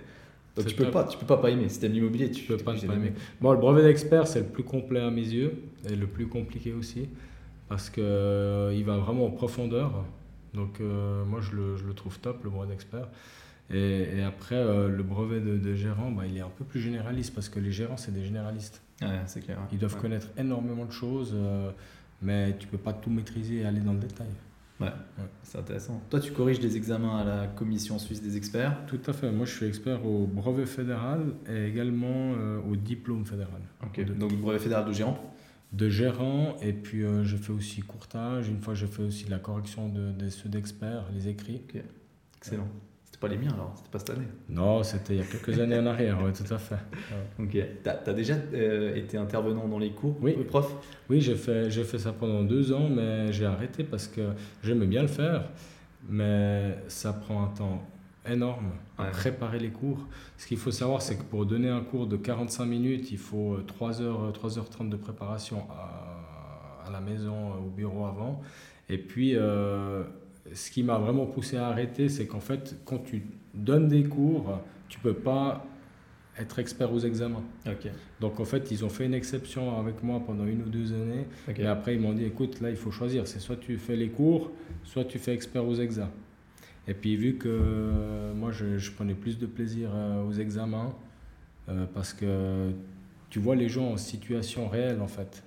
[0.56, 1.68] Donc tu peux pas, tu peux pas pas aimer.
[1.68, 3.12] Si t'aimes l'immobilier, tu Tu peux pas pas aimer.
[3.40, 5.54] Bon, le brevet d'expert, c'est le plus complet à mes yeux
[5.88, 7.08] et le plus compliqué aussi
[7.68, 10.04] parce qu'il il va vraiment en profondeur.
[10.54, 13.08] Donc, euh, moi, je le, je le trouve top, le brevet d'expert.
[13.72, 16.80] Et, et après, euh, le brevet de, de gérant, bah, il est un peu plus
[16.80, 18.80] généraliste parce que les gérants, c'est des généralistes.
[19.02, 19.58] Ouais, c'est clair.
[19.72, 20.00] Ils doivent Ouais.
[20.02, 21.70] connaître énormément de choses, euh,
[22.22, 24.28] mais tu peux pas tout maîtriser et aller dans le détail.
[24.80, 24.88] Ouais,
[25.44, 26.02] c'est intéressant.
[26.10, 28.76] Toi, tu corriges des examens à la Commission suisse des experts?
[28.88, 29.30] Tout à fait.
[29.30, 33.60] Moi, je suis expert au brevet fédéral et également euh, au diplôme fédéral.
[33.96, 35.32] De- Donc brevet fédéral de gérant.
[35.72, 38.48] de gérant et puis euh, je fais aussi courtage.
[38.48, 41.62] Une fois, j'ai fait aussi la correction de, de ceux d'experts, les écrits.
[42.38, 42.68] Excellent.
[43.14, 43.72] C'était pas les miens alors.
[43.76, 44.26] C'était pas cette année.
[44.48, 46.74] Non, c'était il y a quelques années en arrière, ouais, tout à fait.
[47.38, 47.44] Ouais.
[47.44, 47.56] Ok.
[47.84, 50.34] T'as as déjà euh, été intervenant dans les cours Oui.
[50.36, 50.74] le prof?
[51.08, 54.30] Oui, j'ai fait, fait ça pendant deux ans, mais j'ai arrêté parce que
[54.64, 55.44] j'aimais bien le faire,
[56.08, 57.82] mais ça prend un temps
[58.28, 60.08] énorme à préparer les cours.
[60.36, 63.58] Ce qu'il faut savoir, c'est que pour donner un cours de 45 minutes, il faut
[63.64, 68.42] 3 heures, 3h30 de préparation à, à la maison, au bureau avant.
[68.88, 70.02] Et puis, euh,
[70.52, 73.24] ce qui m'a vraiment poussé à arrêter, c'est qu'en fait, quand tu
[73.54, 75.66] donnes des cours, tu peux pas
[76.38, 77.44] être expert aux examens.
[77.66, 77.88] Ok.
[78.20, 81.26] Donc en fait, ils ont fait une exception avec moi pendant une ou deux années.
[81.56, 83.26] Et après, ils m'ont dit, écoute, là, il faut choisir.
[83.26, 84.50] C'est soit tu fais les cours,
[84.82, 86.10] soit tu fais expert aux examens.
[86.86, 90.94] Et puis, vu que euh, moi, je, je prenais plus de plaisir euh, aux examens,
[91.68, 92.72] euh, parce que
[93.30, 95.42] tu vois les gens en situation réelle, en fait.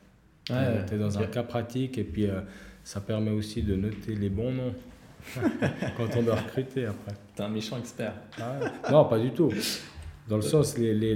[0.50, 2.41] Ouais, tu es dans un cas pratique, et puis euh,
[2.88, 4.74] ça permet aussi de noter les bons noms
[5.98, 7.12] quand on doit recruter après.
[7.36, 8.14] T'es un méchant expert.
[8.40, 8.60] Ah.
[8.90, 9.52] Non, pas du tout.
[10.30, 11.14] Dans le sens, les, les,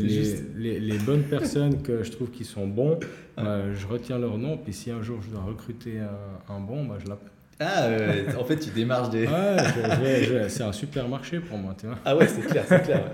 [0.79, 2.99] les, bonnes personnes que je trouve qui sont bons,
[3.37, 6.83] euh, je retiens leur nom, puis si un jour je dois recruter un, un bon,
[6.83, 7.31] bah, je l'appelle.
[7.61, 7.87] Ah,
[8.37, 9.27] en fait, tu démarches des.
[9.27, 11.97] Ouais, c'est un super marché pour moi, tu vois.
[12.03, 13.05] Ah ouais, c'est clair, c'est clair.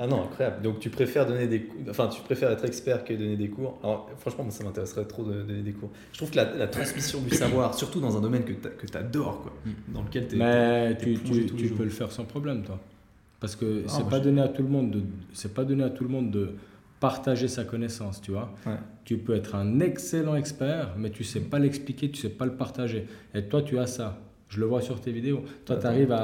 [0.00, 0.62] Ah non, incroyable.
[0.62, 3.78] Donc tu préfères donner des cours, enfin tu préfères être expert que donner des cours?
[3.82, 5.90] Alors franchement, moi, ça m'intéresserait trop de donner des cours.
[6.12, 8.52] Je trouve que la, la transmission du savoir, surtout dans un domaine que
[8.86, 9.52] tu adores, quoi,
[9.88, 10.38] dans lequel tu es.
[10.38, 11.78] Mais tu, tu, tu jours.
[11.78, 12.78] peux le faire sans problème, toi.
[13.40, 15.82] Parce que Ah, c'est pas je- donné à tout le monde de, c'est pas donné
[15.84, 16.50] à tout le monde de
[17.00, 18.52] partager sa connaissance, tu vois.
[18.66, 18.74] Ouais.
[19.04, 22.52] Tu peux être un excellent expert, mais tu sais pas l'expliquer, tu sais pas le
[22.54, 23.06] partager.
[23.34, 24.18] Et toi, tu as ça.
[24.48, 25.42] Je le vois sur tes vidéos.
[25.66, 26.16] Toi, tu arrives à,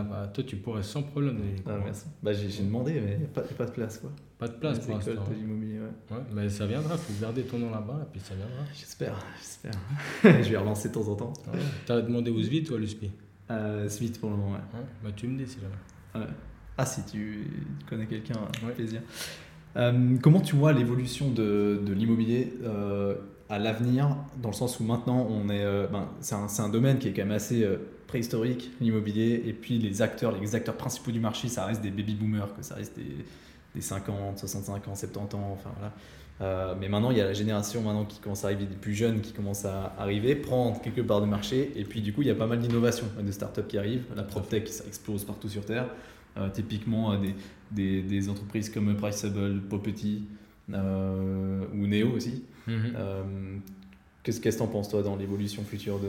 [0.00, 2.04] à- à- Toi, tu pourrais sans problème Ah, merci.
[2.22, 3.98] Bah, j'ai demandé, mais il n'y a, pas pas de place.
[3.98, 4.10] Quoi.
[4.38, 5.12] Pas de place pour l'instant.
[5.34, 6.16] l'immobilier, ouais.
[6.16, 8.62] Ouais, mais ça viendra, faut garder ton nom là-bas, et puis ça viendra.
[8.74, 9.72] J'espère, j'espère.
[10.42, 11.32] je vais relancer de temps en temps.
[11.52, 11.58] Ouais.
[11.86, 13.10] T'as demandé où Svit ou à l'USPI
[13.50, 14.58] Euh, Smith pour le moment, ouais.
[14.78, 14.84] Ouais.
[15.04, 16.24] Bah, tu me dis si jamais.
[16.26, 16.30] Ouais.
[16.76, 17.46] Ah, si tu
[17.88, 18.72] connais quelqu'un, avec Ouais.
[18.74, 19.00] plaisir.
[19.76, 23.14] Euh, comment tu vois l'évolution de, de l'immobilier euh,
[23.52, 26.98] à l'avenir, dans le sens où maintenant on est, euh, ben, c'est un, un domaine
[26.98, 27.76] qui est quand même assez euh,
[28.06, 32.14] préhistorique, l'immobilier, et puis les acteurs, les acteurs principaux du marché, ça reste des baby
[32.14, 33.26] boomers, que ça reste des,
[33.74, 35.92] des 50, 65 ans, 70 ans, enfin voilà.
[36.40, 38.94] Euh, mais maintenant, il y a la génération maintenant qui commence à arriver, des plus
[38.94, 42.28] jeunes qui commencent à arriver, prendre quelques parts de marché, et puis du coup, il
[42.28, 44.06] y a pas mal d'innovations, de startups qui arrivent.
[44.16, 45.88] La PropTech, ça explose partout sur Terre.
[46.54, 47.34] Typiquement, des,
[47.70, 50.22] des, des entreprises comme Priceable, Property
[50.72, 52.44] euh, ou Neo aussi.
[52.68, 53.22] Euh,
[54.22, 56.08] Qu'est-ce qu'est-ce que t'en penses, toi, dans l'évolution future de.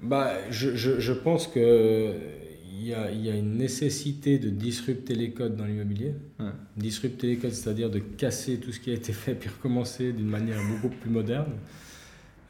[0.00, 2.14] Bah, je, je, je pense que
[2.78, 6.14] il y a, il y a une nécessité de disrupter les codes dans l'immobilier.
[6.38, 6.50] Ouais.
[6.76, 10.28] Disrupter les codes, c'est-à-dire de casser tout ce qui a été fait puis recommencer d'une
[10.28, 11.50] manière beaucoup plus moderne.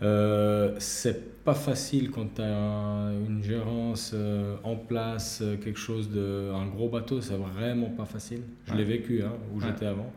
[0.03, 6.11] Euh, c'est pas facile quand tu as une gérance euh, en place, euh, quelque chose
[6.11, 6.51] de.
[6.53, 8.41] un gros bateau, c'est vraiment pas facile.
[8.67, 8.79] Je Ouais.
[8.79, 9.67] l'ai vécu hein, où Ouais.
[9.69, 10.12] j'étais avant.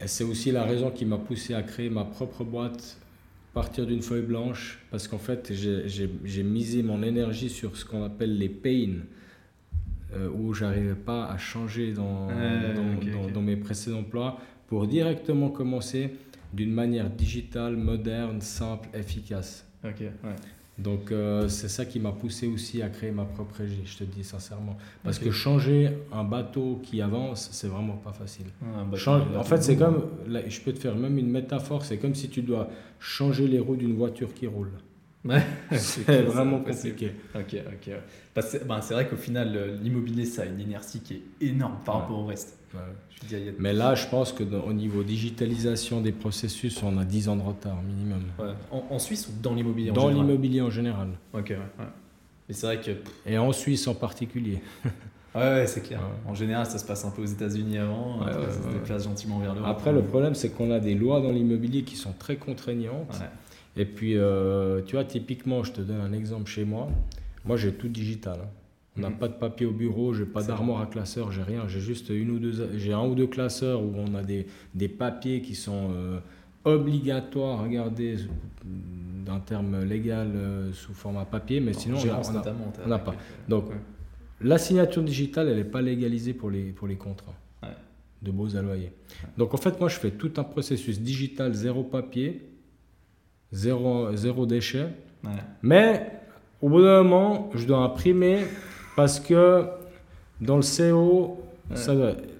[0.00, 2.98] Et c'est aussi la raison qui m'a poussé à créer ma propre boîte,
[3.52, 8.38] partir d'une feuille blanche, parce qu'en fait, j'ai- misé mon énergie sur ce qu'on appelle
[8.38, 9.00] les pains,
[10.14, 12.74] euh, où j'arrivais pas à changer dans, Ouais,
[13.32, 14.38] dans, mes précédents emplois,
[14.68, 16.14] pour directement commencer
[16.52, 19.66] d'une manière digitale, moderne, simple, efficace.
[19.84, 20.36] Ok, ouais.
[20.78, 24.04] Donc euh, c'est ça qui m'a poussé aussi à créer ma propre régie, je te
[24.04, 24.76] dis sincèrement.
[25.02, 28.46] Parce que changer un bateau qui avance, c'est vraiment pas facile.
[28.62, 31.98] Ah, Change- en fait, c'est comme, là, je peux te faire même une métaphore, c'est
[31.98, 32.68] comme si tu dois
[33.00, 34.70] changer les roues d'une voiture qui roule.
[35.24, 35.42] Ouais,
[35.76, 37.12] c'est vraiment compliqué.
[37.34, 37.94] Ok, ok.
[38.34, 42.00] Bah, bah, c'est vrai qu'au final, l'immobilier, ça a une inertie qui est énorme par
[42.00, 42.58] rapport au reste.
[43.58, 47.42] Mais là, je pense que au niveau digitalisation des processus, on a 10 ans de
[47.42, 48.22] retard minimum.
[48.70, 51.08] En, Suisse ou dans l'immobilier Dans l'immobilier en général.
[51.32, 51.54] Ok.
[52.48, 52.92] Mais c'est vrai que.
[53.26, 54.60] Et en Suisse en particulier.
[55.34, 56.00] ouais, c'est clair.
[56.26, 59.54] En général, ça se passe un peu aux États-Unis avant, ça se déplace gentiment vers
[59.54, 63.20] le Après, le problème, c'est qu'on a des lois dans l'immobilier qui sont très contraignantes.
[63.78, 66.88] Et puis, euh, tu vois, typiquement, je te donne un exemple chez moi.
[67.44, 68.40] Moi, j'ai tout digital.
[68.42, 68.48] Hein.
[68.96, 69.18] On n'a mhm.
[69.18, 71.68] pas de papier au bureau, j'ai pas d'armoire à classeur, j'ai rien.
[71.68, 74.88] J'ai juste une ou deux, j'ai un ou deux classeurs où on a des, des
[74.88, 76.18] papiers qui sont euh,
[76.64, 78.16] obligatoires à garder
[79.24, 81.98] d'un terme légal euh, sous format papier, mais sinon
[82.84, 83.14] on n'a pas.
[83.48, 83.66] Donc
[84.40, 87.36] la signature digitale, elle n'est pas légalisée pour les, pour les contrats
[88.20, 88.90] de beaux à loyer.
[89.36, 92.48] Donc en fait, moi je fais tout un processus digital, zéro papier,
[93.52, 94.88] zéro, zéro déchet.
[95.62, 96.10] Mais
[96.60, 98.44] au bout d'un moment, je dois imprimer
[98.96, 99.64] parce que
[100.40, 101.38] dans le CO,
[101.74, 101.94] ça,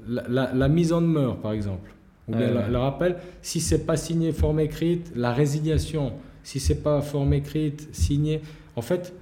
[0.09, 1.92] la, la, mise en demeure, par exemple,
[2.28, 7.00] ou bien le rappel, si c'est pas signé, forme écrite, la résiliation, si c'est pas
[7.00, 8.40] forme écrite, signé,
[8.76, 9.12] en fait,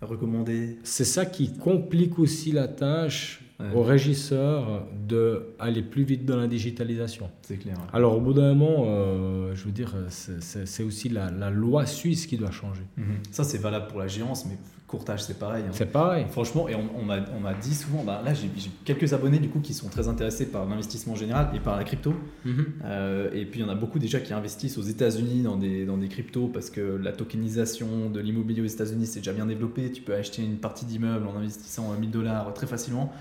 [0.00, 0.78] recommandé.
[0.84, 3.42] C'est ça qui complique aussi la tâche
[3.74, 7.30] aux régisseurs d'aller plus vite dans la digitalisation.
[7.42, 7.76] C'est clair.
[7.92, 12.26] Alors au bout d'un moment, euh, je veux dire, c'est aussi la, la, loi suisse
[12.26, 12.82] qui doit changer.
[12.96, 13.18] Mhm.
[13.30, 15.64] Ça c'est valable pour la géance, mais courtage, c'est pareil.
[15.66, 15.72] Hein.
[15.72, 16.26] C'est pareil.
[16.30, 17.04] Franchement, et on, on
[17.40, 18.48] m'a dit souvent, bah, là j'ai
[18.84, 22.14] quelques abonnés du coup qui sont très intéressés par l'investissement général et par la crypto.
[22.44, 22.66] Mhm.
[22.84, 25.86] Euh, et puis il y en a beaucoup déjà qui investissent aux États-Unis dans des,
[25.86, 29.90] dans des cryptos parce que la tokenisation de l'immobilier aux États-Unis c'est déjà bien développé.
[29.92, 33.12] Tu peux acheter une partie d'immeuble en investissant 1000 dollars très facilement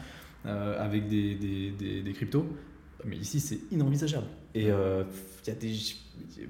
[0.46, 2.46] euh, avec des, des, des, cryptos.
[3.06, 4.28] Mais ici c'est inenvisageable.
[4.54, 5.04] Et euh,
[5.46, 5.74] il y a des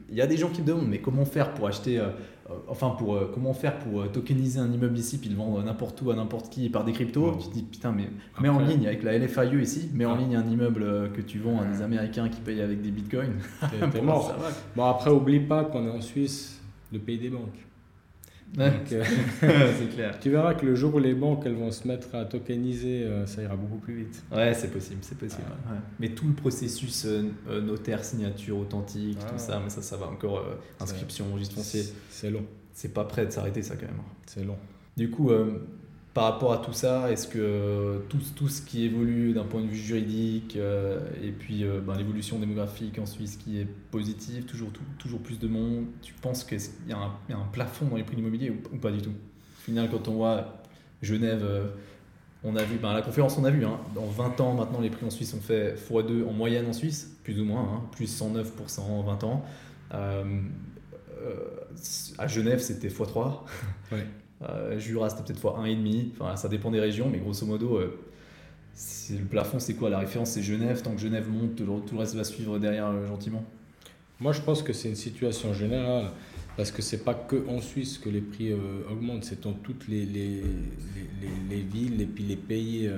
[0.09, 2.09] il y a des gens qui me demandent mais comment faire pour acheter, euh,
[2.49, 6.01] euh, enfin pour euh, comment faire pour tokeniser un immeuble ici puis le vendre n'importe
[6.01, 7.35] où à n'importe qui par des cryptos?
[7.41, 8.09] Tu te dis putain mais
[8.41, 11.59] mets en ligne avec la LFIE ici, mets en ligne un immeuble que tu vends
[11.61, 13.39] à des Américains qui payent avec des bitcoins.
[13.91, 14.35] T'es mort.
[14.75, 17.65] Bon après oublie pas qu'on est en Suisse, le pays des banques.
[18.57, 18.71] Euh,
[19.39, 20.19] c'est clair.
[20.19, 23.25] Tu verras que le jour où les banques elles vont se mettre à tokeniser, euh,
[23.25, 24.23] ça ira beaucoup plus vite.
[24.31, 25.43] Ouais, c'est possible, c'est possible.
[25.99, 30.43] Mais tout le processus euh, notaire, signature, authentique, tout ça, mais ça, ça va encore
[30.79, 31.83] inscription, registre foncier.
[32.09, 32.45] C'est long.
[32.73, 34.01] C'est pas prêt de s'arrêter ça quand même.
[34.25, 34.57] C'est long.
[34.97, 35.31] Du coup,
[36.15, 39.67] par rapport à tout ça, est-ce que tout, tout, ce qui évolue d'un point de
[39.67, 44.69] vue juridique euh, et puis euh, ben, l'évolution démographique en Suisse qui est positive, toujours,
[44.97, 46.57] toujours plus de monde, tu penses qu'il
[46.87, 49.09] y, a un plafond dans les prix de l'immobilier ou, pas du tout?
[49.09, 50.63] Au final, quand on voit
[51.01, 51.67] Genève, euh,
[52.45, 54.79] on a vu, ben, à la conférence, on a vu, hein, dans 20 ans maintenant,
[54.79, 57.83] les prix en Suisse ont fait x2 en moyenne en Suisse, plus ou moins, hein,
[57.91, 59.43] plus 109% en 20 ans.
[62.17, 63.41] à Genève, c'était x3.
[63.91, 64.07] Ouais.
[64.49, 66.11] Euh, Jura, c'était peut-être fois 1,5.
[66.19, 67.97] Enfin, ça dépend des régions, mais grosso modo, euh,
[69.11, 70.81] le plafond, c'est quoi La référence, c'est Genève.
[70.81, 73.43] Tant que Genève monte, tout le reste va suivre derrière euh, gentiment.
[74.19, 76.11] Moi, je pense que c'est une situation générale.
[76.57, 78.53] Parce que c'est pas que en Suisse que les prix
[78.89, 82.89] augmentent, c'est dans toutes les, les, les, les, villes et puis les pays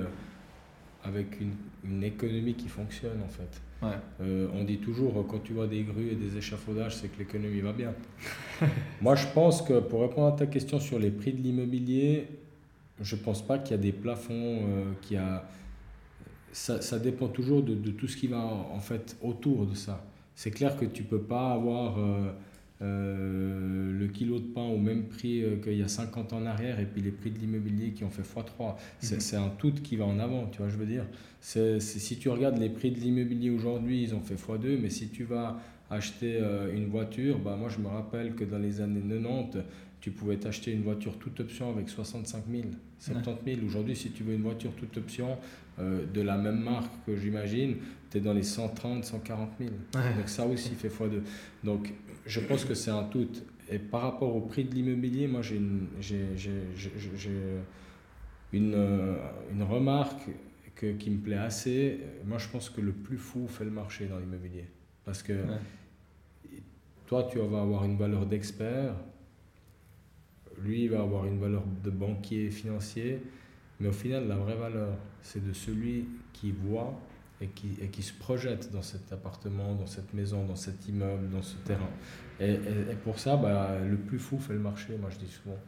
[1.02, 3.60] avec une, une, économie qui fonctionne en fait.
[3.82, 7.60] Euh, on dit toujours, quand tu vois des grues et des échafaudages, c'est que l'économie
[7.60, 7.94] va bien.
[9.00, 12.26] Moi, je pense que pour répondre à ta question sur les prix de l'immobilier,
[13.00, 15.48] je ne pense pas qu'il y a des plafonds, euh, qui a...
[16.50, 20.04] Ça, ça, dépend toujours de, de, tout ce qui va en fait autour de ça.
[20.34, 21.98] C'est clair que tu ne peux pas avoir...
[21.98, 22.32] Euh,
[22.80, 26.46] euh, le kilo de pain au même prix euh, qu'il y a 50 ans en
[26.46, 28.74] arrière et puis les prix de l'immobilier qui ont fait x3.
[28.74, 28.76] Mhm.
[29.00, 31.04] C'est un tout qui va en avant, tu vois, je veux dire?
[31.40, 35.08] c'est si tu regardes les prix de l'immobilier aujourd'hui, ils ont fait x2, mais si
[35.08, 35.60] tu vas
[35.90, 39.58] acheter euh, une voiture, bah moi je me rappelle que dans les années 90,
[40.00, 42.64] tu pouvais t'acheter une voiture toute option avec 65 000,
[43.00, 43.66] 70 000.
[43.66, 45.36] Aujourd'hui, si tu veux une voiture toute option
[45.78, 47.76] de la même marque que j'imagine,
[48.10, 49.70] tu es dans les 130, 140 000.
[49.92, 51.20] Donc ça aussi fait x2.
[51.64, 51.92] Donc
[52.28, 53.28] je pense que c'est un tout.
[53.70, 55.88] Et par rapport au prix de l'immobilier, moi j'ai une,
[58.52, 59.16] une, euh,
[59.50, 60.28] une, remarque
[60.74, 62.00] que, qui me plaît assez.
[62.24, 64.66] Moi je pense que le plus fou fait le marché dans l'immobilier.
[65.04, 65.32] Parce que
[67.06, 68.94] toi tu vas avoir une valeur d'expert,
[70.62, 73.22] lui il va avoir une valeur de banquier financier,
[73.80, 76.98] mais au final la vraie valeur c'est de celui qui voit
[77.40, 81.28] et qui, et qui se projette dans cet appartement, dans cette maison, dans cet immeuble,
[81.30, 81.90] dans ce terrain.
[82.40, 85.58] Et, et, pour ça, bah, le plus fou fait le marché, moi je dis souvent.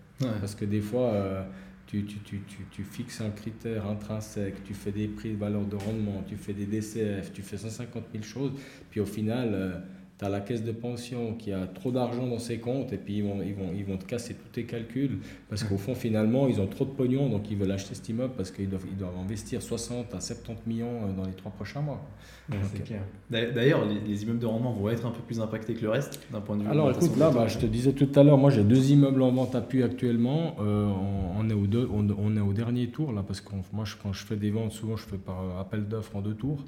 [0.41, 1.43] Parce que des fois, euh,
[1.87, 2.41] tu, tu, tu,
[2.71, 6.53] tu, fixes un critère intrinsèque, tu fais des prix de valeur de rendement, tu fais
[6.53, 8.53] des DCF, tu fais 150 000 choses,
[8.91, 9.79] puis au final, euh,
[10.21, 13.17] tu as la caisse de pension qui a trop d'argent dans ses comptes et puis
[13.17, 15.19] ils vont, ils, vont, ils vont te casser tous tes calculs
[15.49, 18.35] parce qu'au fond, finalement, ils ont trop de pognon donc ils veulent acheter cet immeuble
[18.37, 21.81] parce qu'ils doivent, ils doivent investir 60 à 70 millions euh, dans les trois prochains
[21.81, 22.07] mois.
[22.51, 23.01] c'est clair.
[23.31, 26.43] D'ailleurs, les, immeubles de rendement vont être un peu plus impactés que le reste d'un
[26.43, 26.69] point de vue.
[26.69, 29.33] Alors écoute, là, bah, je te disais tout à l'heure, moi j'ai deux immeubles en
[29.33, 30.57] vente à Puy actuellement.
[30.61, 30.93] Euh,
[31.39, 34.13] on, est au deux, on, est au dernier tour là parce que moi, je, quand
[34.13, 36.63] je fais des ventes, souvent je fais par euh, appel d'offres en deux tours.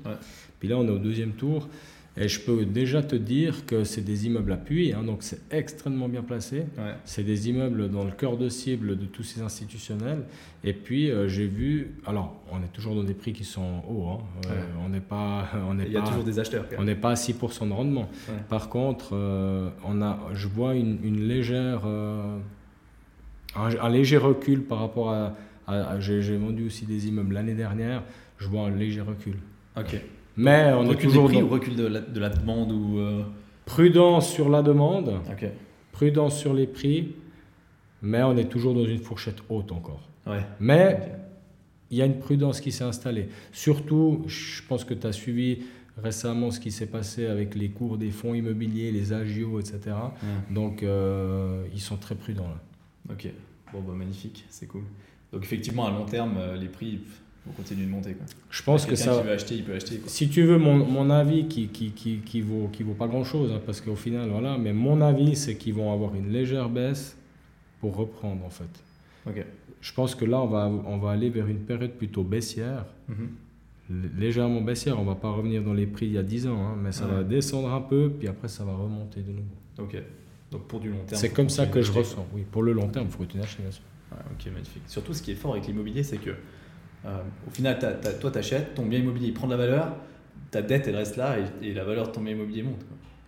[0.58, 1.68] Puis là, on est au deuxième tour.
[2.16, 5.40] Et je peux déjà te dire que c'est des immeubles à puits, hein, donc c'est
[5.50, 6.66] extrêmement bien placé.
[7.04, 10.24] C'est des immeubles dans le cœur de cible de tous ces institutionnels.
[10.62, 14.08] Et puis euh, j'ai vu, alors on est toujours dans des prix qui sont hauts,
[14.10, 14.18] hein.
[14.50, 16.66] euh, on n'est pas, on Il y a toujours des acheteurs.
[16.78, 18.10] On n'est pas à 6% de rendement.
[18.50, 21.86] Par contre, euh, on a, je vois une, légère,
[23.56, 25.34] un, léger recul par rapport à,
[25.66, 28.02] à j'ai vendu aussi des immeubles l'année dernière.
[28.36, 29.36] Je vois un léger recul.
[29.78, 29.98] Ok.
[30.36, 33.22] Mais on est toujours des prix ou recul de la, de la demande ou euh,
[33.64, 35.20] prudence sur la demande,
[35.92, 37.14] prudence sur les prix,
[38.00, 40.08] mais on est toujours dans une fourchette haute encore.
[40.26, 40.44] Ouais.
[40.60, 41.12] Mais
[41.90, 43.28] il y a une prudence qui s'est installée.
[43.52, 45.64] Surtout, je pense que tu as suivi
[46.02, 49.94] récemment ce qui s'est passé avec les cours des fonds immobiliers, les agios, etc.
[50.50, 53.12] Donc, euh, ils sont très prudents là.
[53.12, 53.28] Ok,
[53.72, 54.84] bon, bah, magnifique, c'est cool.
[55.32, 57.00] Donc, effectivement, à long terme, euh, les prix,
[57.48, 58.12] on continue de monter.
[58.14, 58.26] Quoi.
[58.50, 59.16] Je pense que ça.
[59.16, 60.00] Qui veut acheter, il peut acheter.
[60.06, 63.24] Si tu veux mon, mon avis, qui, qui, qui, qui, vaut, qui vaut pas grand
[63.24, 66.68] chose, hein, parce qu'au final, voilà, mais mon avis, c'est qu'ils vont avoir une légère
[66.68, 67.16] baisse
[67.80, 68.70] pour reprendre en fait.
[69.26, 69.44] Ok.
[69.80, 72.86] Je pense que là, on va, on va aller vers une période plutôt baissière.
[73.08, 74.10] Mhm.
[74.16, 76.76] Légèrement baissière, on va pas revenir dans les prix il y a 10 ans, hein,
[76.80, 79.56] mais ça va descendre un peu, puis après ça va remonter de nouveau.
[79.78, 80.00] Ok.
[80.52, 81.20] Donc pour du long terme.
[81.20, 82.26] C'est comme ça que je ressens.
[82.32, 83.82] Oui, pour le long terme, il faut à acheter, bien sûr.
[84.12, 84.82] ok, magnifique.
[84.86, 86.30] Surtout, ce qui est fort avec l'immobilier, c'est que
[87.04, 87.78] au final,
[88.20, 89.96] toi, tu achètes, ton bien immobilier il prend de la valeur,
[90.50, 92.84] ta dette, elle reste là et, la valeur de ton bien immobilier monte.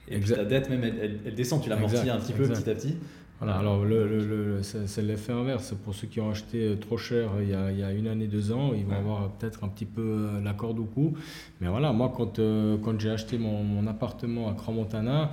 [0.06, 2.96] Et ta dette, même, elle, descend, tu l'amortis un petit peu petit à petit.
[3.40, 5.74] Voilà, alors le, le, c'est l'effet inverse.
[5.82, 8.06] Pour ceux qui ont acheté euh, trop cher il y a, il y a une
[8.06, 11.14] année, deux ans, ils vont avoir peut-être un petit peu euh, la corde au cou.
[11.60, 12.40] Mais voilà, moi, quand,
[12.82, 15.32] quand j'ai acheté mon, mon, appartement à Cramontana,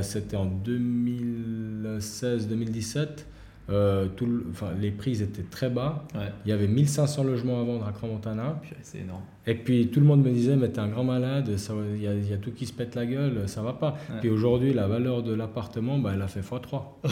[0.00, 3.26] c'était en 2016-2017.
[3.70, 6.04] Euh, tout enfin, les prix étaient très bas.
[6.44, 8.60] Il y avait 1500 logements à vendre à Cramontana.
[8.82, 9.22] C'est énorme.
[9.46, 12.32] Et puis tout le monde me disait, mais t'es un grand malade, il y, y,
[12.32, 13.96] a tout qui se pète la gueule, ça va pas.
[14.20, 16.82] Puis aujourd'hui, la valeur de l'appartement, bah, elle a fait x3.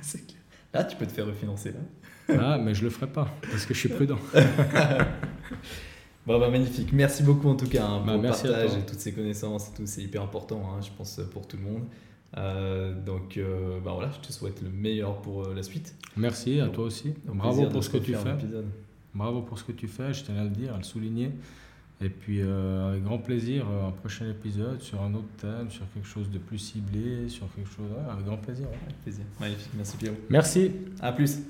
[0.00, 0.40] C'est clair.
[0.72, 1.72] Là, tu peux te faire refinancer.
[1.72, 2.36] Là.
[2.40, 4.18] ah, mais je le ferai pas, parce que je suis prudent.
[6.26, 6.92] bon, bah, magnifique.
[6.92, 9.70] Merci beaucoup en tout cas hein, pour bah, le partage et toutes ces connaissances.
[9.84, 11.84] C'est hyper important, hein, je pense, pour tout le monde.
[12.36, 15.94] Euh, donc euh, bah voilà, je te souhaite le meilleur pour euh, la suite.
[16.16, 17.14] Merci à toi aussi.
[17.26, 18.36] Bravo pour ce que tu fais.
[19.14, 21.30] Bravo pour ce que tu fais, je tenais à le dire, à le souligner.
[22.00, 26.28] Et puis avec grand plaisir, un prochain épisode sur un autre thème, sur quelque chose
[26.28, 27.86] de plus ciblé, sur quelque chose.
[28.10, 28.66] avec grand plaisir.
[28.84, 29.24] Avec plaisir.
[29.40, 29.70] Magnifique.
[29.76, 30.16] Merci Pierrot.
[30.28, 30.70] Merci.
[31.00, 31.38] À plus.